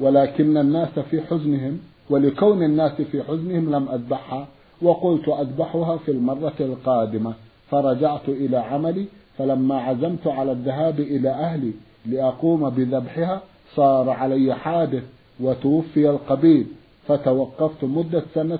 ولكن 0.00 0.56
الناس 0.56 0.98
في 0.98 1.20
حزنهم 1.20 1.78
ولكون 2.10 2.62
الناس 2.62 2.92
في 2.92 3.22
حزنهم 3.22 3.74
لم 3.74 3.88
أذبحها 3.88 4.48
وقلت 4.82 5.28
أذبحها 5.28 5.96
في 5.96 6.10
المرة 6.10 6.54
القادمة. 6.60 7.34
فرجعت 7.70 8.28
إلى 8.28 8.56
عملي 8.56 9.06
فلما 9.38 9.80
عزمت 9.80 10.26
على 10.26 10.52
الذهاب 10.52 11.00
إلى 11.00 11.28
أهلي 11.28 11.72
لأقوم 12.06 12.70
بذبحها 12.70 13.42
صار 13.74 14.10
علي 14.10 14.54
حادث 14.54 15.02
وتوفي 15.40 16.10
القبيل. 16.10 16.66
فتوقفت 17.08 17.84
مدة 17.84 18.22
سنة 18.34 18.58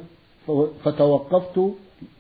فتوقفت 0.85 1.61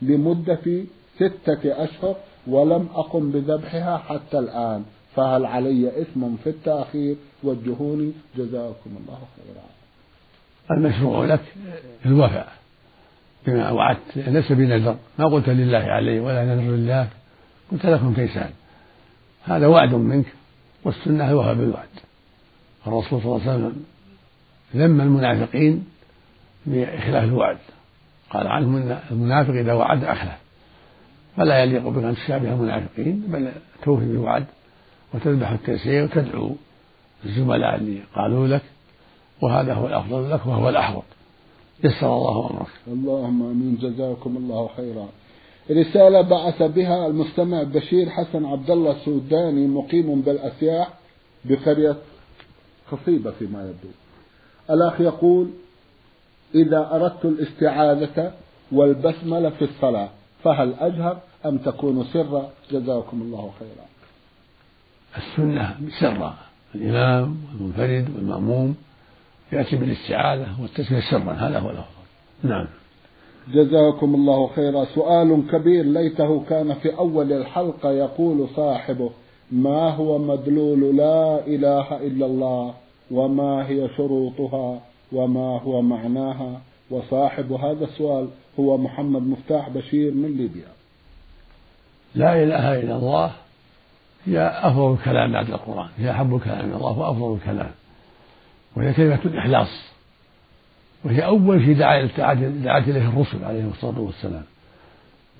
لمدة 0.02 0.84
ستة 1.16 1.84
أشهر 1.84 2.16
ولم 2.46 2.88
أقم 2.94 3.30
بذبحها 3.30 3.98
حتى 3.98 4.38
الآن. 4.38 4.84
فهل 5.16 5.46
علي 5.46 6.02
إثم 6.02 6.36
في 6.44 6.50
التأخير؟ 6.50 7.16
وجهوني. 7.44 8.12
جزاكم 8.36 8.90
الله 9.00 9.18
خيرا. 9.36 9.64
المشروع 10.70 11.24
لك 11.24 11.40
الوفاء 12.06 12.52
بما 13.46 13.70
وعدت. 13.70 14.16
ليس 14.16 14.52
بنذر. 14.52 14.96
ما 15.18 15.24
قلت 15.24 15.48
لله 15.48 15.78
علي 15.78 16.20
ولا 16.20 16.44
نذر 16.44 16.70
لله. 16.70 17.08
قلت 17.72 17.86
لكم 17.86 18.14
كيسان. 18.14 18.50
هذا 19.44 19.66
وعد 19.66 19.94
منك. 19.94 20.26
والسنة 20.84 21.30
الوفاء 21.30 21.54
بالوعد. 21.54 21.88
الرسول 22.86 23.22
صلى 23.22 23.36
الله 23.36 23.42
عليه 23.42 23.52
وسلم 23.52 23.84
ذم 24.76 25.00
المنافقين 25.00 25.84
بإخلاف 26.66 27.24
الوعد. 27.24 27.58
قال 28.30 28.46
عنهم 28.46 28.76
أن 28.76 28.98
المنافق 29.10 29.50
إذا 29.50 29.72
وعد 29.72 30.04
أخلف 30.04 30.32
فلا 31.36 31.62
يليق 31.62 31.88
بك 31.88 32.04
أن 32.04 32.14
تشابه 32.16 32.52
المنافقين 32.52 33.24
بل 33.28 33.52
توفي 33.84 34.04
بالوعد 34.04 34.44
وتذبح 35.14 35.50
التيسير 35.50 36.04
وتدعو 36.04 36.56
الزملاء 37.24 37.74
اللي 37.74 38.00
قالوا 38.14 38.46
لك 38.48 38.62
وهذا 39.40 39.74
هو 39.74 39.86
الأفضل 39.86 40.30
لك 40.30 40.46
وهو 40.46 40.68
الأحوط. 40.68 41.04
يسر 41.84 42.16
الله 42.16 42.50
أمرك. 42.50 42.66
اللهم 42.88 43.42
آمين. 43.42 43.76
جزاكم 43.76 44.36
الله 44.36 44.70
خيرا. 44.76 45.08
رسالة 45.70 46.20
بعث 46.20 46.62
بها 46.62 47.06
المستمع 47.06 47.62
بشير 47.62 48.10
حسن 48.10 48.44
عبد 48.44 48.70
الله 48.70 48.96
السوداني 48.96 49.66
مقيم 49.66 50.20
بالأسياح 50.20 50.88
بقرية 51.44 51.96
خصيبة 52.90 53.30
فيما 53.30 53.62
يبدو. 53.62 53.94
الأخ 54.70 55.00
يقول 55.00 55.50
إذا 56.54 56.90
أردت 56.92 57.24
الاستعاذة 57.24 58.32
والبسملة 58.72 59.50
في 59.50 59.62
الصلاة 59.62 60.08
فهل 60.44 60.74
أجهر 60.74 61.20
أم 61.46 61.58
تكون 61.58 62.04
سرا؟ 62.12 62.50
جزاكم 62.70 63.22
الله 63.22 63.52
خيرا. 63.58 63.86
السنة 65.16 65.76
سرا. 66.00 66.34
الإمام 66.74 67.36
والمنفرد 67.52 68.16
والمأموم 68.16 68.76
يأتي 69.52 69.76
بالاستعاذة 69.76 70.62
والتسمية 70.62 71.00
سرا 71.10 71.32
هذا 71.32 71.58
هو 71.58 71.70
الأفضل. 71.70 72.02
نعم. 72.42 72.66
جزاكم 73.48 74.14
الله 74.14 74.46
خيرا. 74.46 74.84
سؤال 74.84 75.42
كبير 75.52 75.84
ليته 75.84 76.44
كان 76.48 76.74
في 76.74 76.98
أول 76.98 77.32
الحلقة 77.32 77.90
يقول 77.90 78.48
صاحبه 78.56 79.10
ما 79.52 79.90
هو 79.90 80.18
مدلول 80.18 80.96
لا 80.96 81.46
إله 81.46 81.96
إلا 81.96 82.26
الله 82.26 82.74
وما 83.10 83.68
هي 83.68 83.88
شروطها 83.96 84.80
وما 85.12 85.58
هو 85.58 85.82
معناها؟ 85.82 86.60
وصاحب 86.90 87.52
هذا 87.52 87.84
السؤال 87.84 88.28
هو 88.60 88.78
محمد 88.78 89.22
مفتاح 89.22 89.68
بشير 89.68 90.14
من 90.14 90.36
ليبيا. 90.36 90.68
لا 92.14 92.42
إله 92.42 92.80
إلا 92.80 92.96
الله 92.96 93.32
هي 94.26 94.60
أفضل 94.62 94.92
الكلام 94.92 95.32
بعد 95.32 95.50
القرآن 95.50 95.88
هي 95.98 96.10
أحب 96.10 96.34
الكلام 96.34 96.68
إلى 96.68 96.76
الله 96.76 96.98
وأفضل 96.98 97.34
الكلام 97.34 97.70
وهي 98.76 98.92
كلمة 98.92 99.20
الإخلاص. 99.24 99.91
وهي 101.04 101.24
أول 101.24 101.64
شيء 101.64 101.78
دعا 101.78 102.08
دعت 102.64 102.88
إليه 102.88 103.08
الرسل 103.08 103.44
عليهم 103.44 103.68
الصلاة 103.68 104.00
والسلام. 104.00 104.42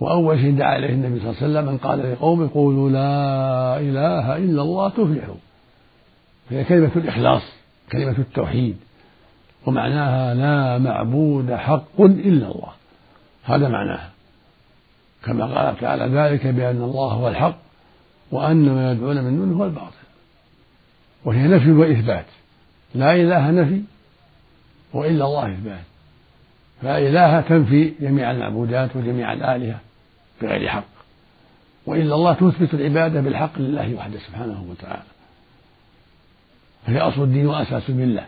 وأول 0.00 0.40
شيء 0.40 0.56
دعا 0.56 0.78
إليه 0.78 0.88
النبي 0.88 1.20
صلى 1.20 1.30
الله 1.30 1.42
عليه 1.42 1.52
وسلم 1.52 1.68
أن 1.68 1.78
قال 1.78 2.12
لقوم 2.12 2.46
قولوا 2.46 2.90
لا 2.90 3.80
إله 3.80 4.36
إلا 4.36 4.62
الله 4.62 4.88
تفلحوا. 4.88 5.34
هي 6.50 6.64
كلمة 6.64 6.90
الإخلاص 6.96 7.42
كلمة 7.92 8.18
التوحيد. 8.18 8.76
ومعناها 9.66 10.34
لا 10.34 10.78
معبود 10.78 11.52
حق 11.52 12.00
إلا 12.00 12.46
الله. 12.46 12.72
هذا 13.44 13.68
معناها. 13.68 14.10
كما 15.24 15.46
قال 15.46 15.80
تعالى 15.80 16.04
ذلك 16.04 16.46
بأن 16.46 16.82
الله 16.82 17.12
هو 17.12 17.28
الحق 17.28 17.58
وأن 18.32 18.74
ما 18.74 18.92
يدعون 18.92 19.24
من 19.24 19.36
دونه 19.36 19.58
هو 19.58 19.64
الباطل. 19.64 20.02
وهي 21.24 21.48
نفي 21.48 21.70
وإثبات. 21.72 22.26
لا 22.94 23.14
إله 23.14 23.50
نفي 23.50 23.82
وإلا 24.94 25.24
الله 25.24 25.52
إثبات 25.52 25.84
فإله 26.82 27.40
تنفي 27.40 27.92
جميع 28.00 28.30
المعبودات 28.30 28.96
وجميع 28.96 29.32
الآلهة 29.32 29.80
بغير 30.42 30.68
حق. 30.68 30.84
وإلا 31.86 32.14
الله 32.14 32.32
تثبت 32.32 32.74
العبادة 32.74 33.20
بالحق 33.20 33.58
لله 33.58 33.94
وحده 33.94 34.18
سبحانه 34.18 34.64
وتعالى. 34.70 35.02
فهي 36.86 36.98
أصل 36.98 37.22
الدين 37.22 37.46
وأساس 37.46 37.90
الملة 37.90 38.26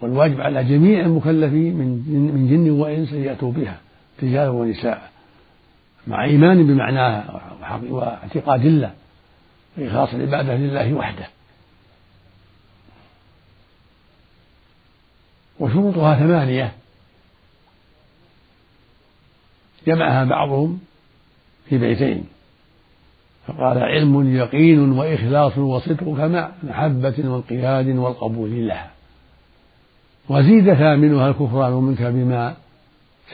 والواجب 0.00 0.40
على 0.40 0.64
جميع 0.64 1.00
المكلفين 1.00 1.76
من 1.76 2.48
جن 2.50 2.70
وإنس 2.70 3.12
أن 3.12 3.22
يأتوا 3.22 3.52
بها 3.52 3.76
رجالا 4.22 4.48
ونساء. 4.48 5.10
مع 6.06 6.24
إيمان 6.24 6.66
بمعناها 6.66 7.40
واعتقاد 7.90 8.64
الله 8.64 8.90
وإخلاص 9.78 10.14
العبادة 10.14 10.56
لله 10.56 10.94
وحده. 10.94 11.26
وشروطها 15.62 16.14
ثمانية. 16.14 16.72
جمعها 19.86 20.24
بعضهم 20.24 20.80
في 21.68 21.78
بيتين. 21.78 22.24
فقال 23.46 23.78
علم 23.78 24.36
يقين 24.36 24.92
وإخلاص 24.92 25.58
وصدق 25.58 26.02
مع 26.02 26.50
محبة 26.62 27.14
وانقياد 27.18 27.88
والقبول 27.88 28.68
لها. 28.68 28.90
وزيد 30.28 30.74
ثامنها 30.74 31.28
الكفران 31.28 31.72
منك 31.72 32.02
بما 32.02 32.56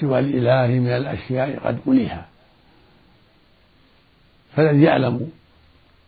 سوى 0.00 0.18
الإله 0.18 0.66
من 0.66 0.88
الأشياء 0.88 1.58
قد 1.66 1.78
أليها. 1.88 2.28
فالذي 4.56 4.82
يعلم 4.82 5.30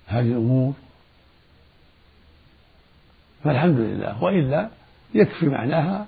هذه 0.06 0.26
الأمور 0.26 0.72
فالحمد 3.44 3.78
لله. 3.78 4.22
وإلا 4.22 4.79
يكفي 5.14 5.46
معناها 5.46 6.06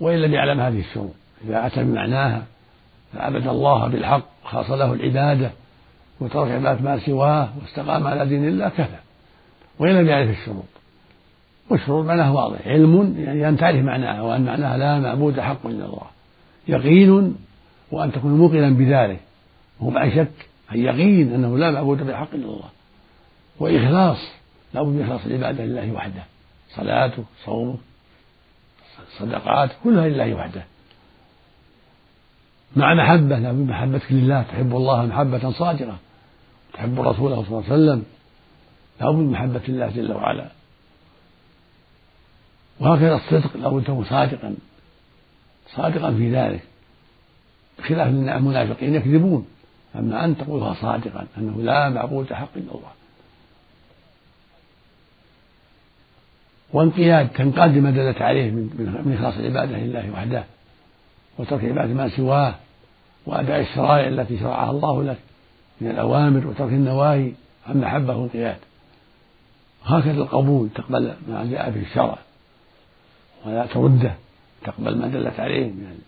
وإن 0.00 0.18
لم 0.18 0.34
يعلم 0.34 0.60
هذه 0.60 0.80
الشروط. 0.80 1.14
إذا 1.44 1.66
أتى 1.66 1.84
بمعناها 1.84 2.42
فعبد 3.12 3.46
الله 3.46 3.88
بالحق 3.88 4.24
خاص 4.44 4.70
له 4.70 4.92
العبادة 4.92 5.50
وترك 6.20 6.50
عبادة 6.50 6.80
ما 6.82 6.98
سواه 6.98 7.48
واستقام 7.62 8.06
على 8.06 8.26
دين 8.26 8.48
الله 8.48 8.68
كفى 8.68 8.98
وإن 9.78 9.94
لم 9.94 10.08
يعرف 10.08 10.30
الشروط. 10.30 10.64
والشروط 11.70 12.06
معناها 12.06 12.30
واضح. 12.30 12.66
علم 12.66 13.14
يعني 13.18 13.48
أن 13.48 13.56
تعرف 13.56 13.84
معناها 13.84 14.22
وأن 14.22 14.44
معناها 14.44 14.78
لا 14.78 15.00
معبود 15.00 15.40
حق 15.40 15.66
إلا 15.66 15.84
الله. 15.84 16.06
يقين 16.68 17.36
وأن 17.92 18.12
تكون 18.12 18.38
موقنا 18.38 18.70
بذلك. 18.70 19.20
وهو 19.80 19.90
مع 19.90 20.08
شك 20.08 20.46
يقين 20.72 21.34
أنه 21.34 21.58
لا 21.58 21.70
معبود 21.70 22.02
بحق 22.02 22.34
إلا 22.34 22.44
الله. 22.44 22.68
وإخلاص 23.58 24.18
لا 24.74 24.82
بد 24.82 24.88
من 24.88 25.02
إخلاص 25.02 25.26
العبادة 25.26 25.64
لله 25.64 25.92
وحده. 25.92 26.22
صلاته 26.76 27.24
صومه 27.44 27.76
صدقات 29.18 29.70
كلها 29.84 30.08
لله 30.08 30.34
وحده. 30.34 30.64
مع 32.76 32.94
محبة 32.94 33.38
لا 33.38 33.52
بد 33.52 33.68
محبتك 33.68 34.12
لله. 34.12 34.42
تحب 34.42 34.76
الله 34.76 35.06
محبة 35.06 35.50
صادقة. 35.50 35.96
تحب 36.72 37.00
رسوله 37.00 37.36
صلى 37.44 37.48
الله 37.48 37.64
عليه 37.64 37.74
وسلم 37.74 38.04
لا 39.00 39.10
بد 39.10 39.16
من 39.16 39.30
محبة 39.30 39.60
الله 39.68 39.90
جل 39.90 40.12
وعلا. 40.12 40.48
وهكذا 42.80 43.14
الصدق 43.14 43.56
لا 43.56 43.68
بد 43.68 43.84
تكون 43.84 44.04
صادقا 44.04 44.54
صادقا 45.76 46.10
في 46.14 46.36
ذلك. 46.36 46.62
بخلاف 47.78 48.08
المنافقين 48.08 48.94
يكذبون. 48.94 49.46
أما 49.96 50.24
أن 50.24 50.38
تقولها 50.38 50.74
صادقا 50.74 51.26
أنه 51.38 51.62
لا 51.62 51.88
معبود 51.88 52.32
حق 52.32 52.48
إلا 52.56 52.70
الله. 52.70 52.92
وانقياد 56.72 57.28
تنقاد 57.28 57.76
لما 57.76 57.90
دلت 57.90 58.22
عليه 58.22 58.50
من 58.50 59.14
إخلاص 59.18 59.34
العبادة 59.36 59.78
لله 59.78 60.10
وحده 60.12 60.44
وترك 61.38 61.64
عبادة 61.64 61.94
ما 61.94 62.08
سواه 62.08 62.54
وأداء 63.26 63.60
الشرائع 63.60 64.08
التي 64.08 64.38
شرعها 64.38 64.70
الله 64.70 65.02
لك 65.02 65.18
من 65.80 65.90
الأوامر 65.90 66.46
وترك 66.46 66.72
النواهي 66.72 67.32
عن 67.66 67.80
محبة 67.80 68.16
وانقياد. 68.16 68.56
هكذا 69.84 70.22
القبول 70.22 70.68
تقبل 70.74 71.14
ما 71.28 71.48
جاء 71.50 71.70
في 71.70 71.78
الشرع 71.78 72.18
ولا 73.46 73.66
ترده 73.66 74.14
تقبل 74.64 74.98
ما 74.98 75.08
دلت 75.08 75.40
عليه 75.40 75.66
من 75.66 75.98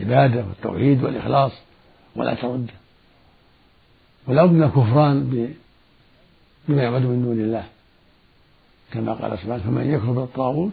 العبادة 0.00 0.44
والتوحيد 0.44 1.04
والإخلاص 1.04 1.52
ولا 2.16 2.34
ترده. 2.34 2.72
ولا 4.26 4.44
بد 4.44 4.62
الكفران 4.62 5.46
بما 6.68 6.82
يعبد 6.82 7.02
من 7.02 7.22
دون 7.22 7.40
الله. 7.40 7.64
كما 8.92 9.12
قال 9.12 9.38
سبحانه 9.38 9.62
فمن 9.62 9.90
يكفر 9.90 10.12
بالطاغوت 10.12 10.72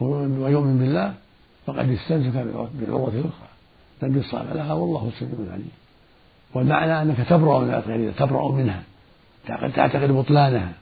ويؤمن 0.00 0.78
بالله 0.78 1.14
فقد 1.66 1.90
استمسك 1.90 2.32
بالعروة 2.74 3.08
الأخرى. 3.08 3.48
لا 4.02 4.08
انفصام 4.08 4.46
لها 4.54 4.72
والله 4.72 5.10
سميع 5.18 5.52
عليم. 5.52 5.70
والمعنى 6.54 7.02
أنك 7.02 7.28
تبرأ 7.28 7.58
من 7.58 7.74
الله 7.74 8.12
تبرأ 8.18 8.52
منها. 8.52 8.82
تعتقد 9.46 10.12
بطلانها. 10.12 10.72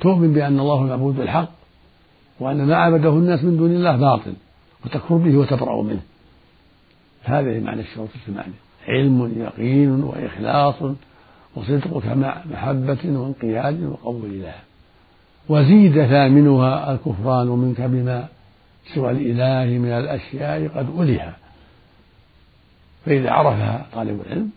تؤمن 0.00 0.32
بأن 0.32 0.60
الله 0.60 0.82
المعبود 0.82 1.16
بالحق 1.16 1.48
وأن 2.40 2.66
ما 2.66 2.76
عبده 2.76 3.10
الناس 3.10 3.44
من 3.44 3.56
دون 3.56 3.70
الله 3.70 3.96
باطل 3.96 4.34
وتكفر 4.84 5.16
به 5.16 5.36
وتبرأ 5.36 5.82
منه. 5.82 6.02
هذا 7.22 7.60
معنى 7.60 7.80
الشروط 7.80 8.08
الثمانية 8.14 8.58
علم 8.88 9.32
يقين 9.36 10.02
وإخلاص 10.02 10.74
وصدقك 11.56 12.06
مع 12.06 12.42
محبة 12.50 12.98
وانقياد 13.04 13.84
وقبول 13.84 14.42
لها 14.42 14.62
وزيد 15.48 16.06
ثامنها 16.06 16.92
الكفران 16.92 17.46
منك 17.46 17.80
بما 17.80 18.28
سوى 18.94 19.10
الإله 19.10 19.78
من 19.78 19.88
الأشياء 19.88 20.68
قد 20.68 21.00
ألها. 21.00 21.36
فإذا 23.06 23.30
عرفها 23.30 23.86
طالب 23.92 24.20
العلم 24.26 24.50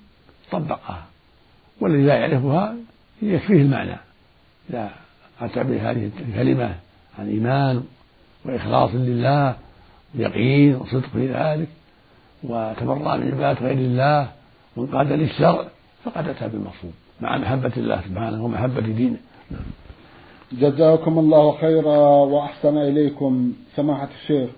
طبقها 0.52 1.06
والذي 1.82 2.04
لا 2.04 2.16
يعرفها 2.16 2.76
يكفيه 3.22 3.62
المعنى. 3.62 3.96
إذا 4.70 4.90
أتى 5.42 5.64
بهذه 5.64 6.12
الكلمة 6.30 6.76
عن 7.20 7.28
إيمان 7.28 7.84
وإخلاص 8.46 8.90
لله 8.94 9.56
ويقين 10.16 10.76
وصدق 10.76 11.10
في 11.14 11.28
ذلك 11.28 11.68
وتبرأ 12.44 13.18
من 13.18 13.32
عبادة 13.32 13.60
غير 13.60 13.78
الله 13.78 14.32
وانقاد 14.76 15.12
للشرع 15.12 15.66
فقد 16.04 16.28
أتى 16.28 16.48
بالمقصود 16.48 16.94
مع 17.22 17.38
محبة 17.38 17.72
الله 17.78 18.02
سبحانه 18.02 18.46
ومحبة 18.46 18.82
دينه. 18.82 19.18
جزاكم 20.60 21.20
الله 21.20 21.52
خيرا 21.52 21.98
وأحسن 22.08 22.78
إليكم 22.78 23.54
سماحة 23.76 24.10
الشيخ 24.22 24.50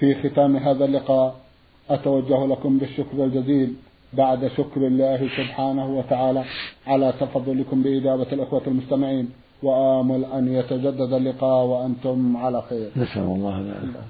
في 0.00 0.14
ختام 0.14 0.56
هذا 0.56 0.84
اللقاء. 0.84 1.34
أتوجه 1.90 2.46
لكم 2.46 2.78
بالشكر 2.78 3.24
الجزيل 3.24 3.74
بعد 4.12 4.46
شكر 4.46 4.86
الله 4.86 5.28
سبحانه 5.36 5.98
وتعالى 5.98 6.44
على 6.86 7.14
تفضلكم 7.20 7.82
بإجابة 7.82 8.26
الإخوة 8.32 8.62
المستمعين. 8.66 9.28
وآمل 9.62 10.24
أن 10.24 10.54
يتجدد 10.54 11.12
اللقاء 11.12 11.64
وأنتم 11.64 12.36
على 12.36 12.62
خير. 12.62 12.90
نسأل 12.96 13.22
الله 13.22 13.60
ذلك 13.60 14.00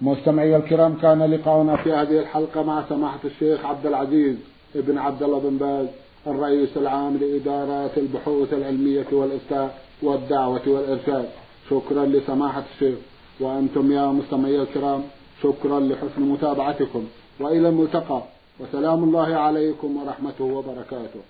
مستمعي 0.00 0.56
الكرام 0.56 0.94
كان 0.94 1.22
لقاؤنا 1.22 1.76
في 1.76 1.92
هذه 1.92 2.18
الحلقة 2.18 2.62
مع 2.62 2.84
سماحة 2.88 3.20
الشيخ 3.24 3.64
عبد 3.64 3.86
العزيز 3.86 4.36
ابن 4.76 4.98
عبد 4.98 5.22
الله 5.22 5.38
بن 5.38 5.58
باز 5.58 5.86
الرئيس 6.26 6.76
العام 6.76 7.16
لإدارات 7.16 7.98
البحوث 7.98 8.52
العلمية 8.52 9.06
والإفتاء. 9.12 9.85
والدعوة 10.02 10.62
والإرشاد. 10.66 11.28
شكرا 11.70 12.06
لسماحة 12.06 12.64
الشيخ. 12.74 12.98
وأنتم 13.40 13.92
يا 13.92 14.06
مستمعي 14.06 14.62
الكرام 14.62 15.02
شكرا 15.42 15.80
لحسن 15.80 16.22
متابعتكم. 16.22 17.06
وإلى 17.40 17.68
الملتقى. 17.68 18.22
وسلام 18.60 19.04
الله 19.04 19.34
عليكم 19.34 19.96
ورحمته 19.96 20.44
وبركاته. 20.44 21.20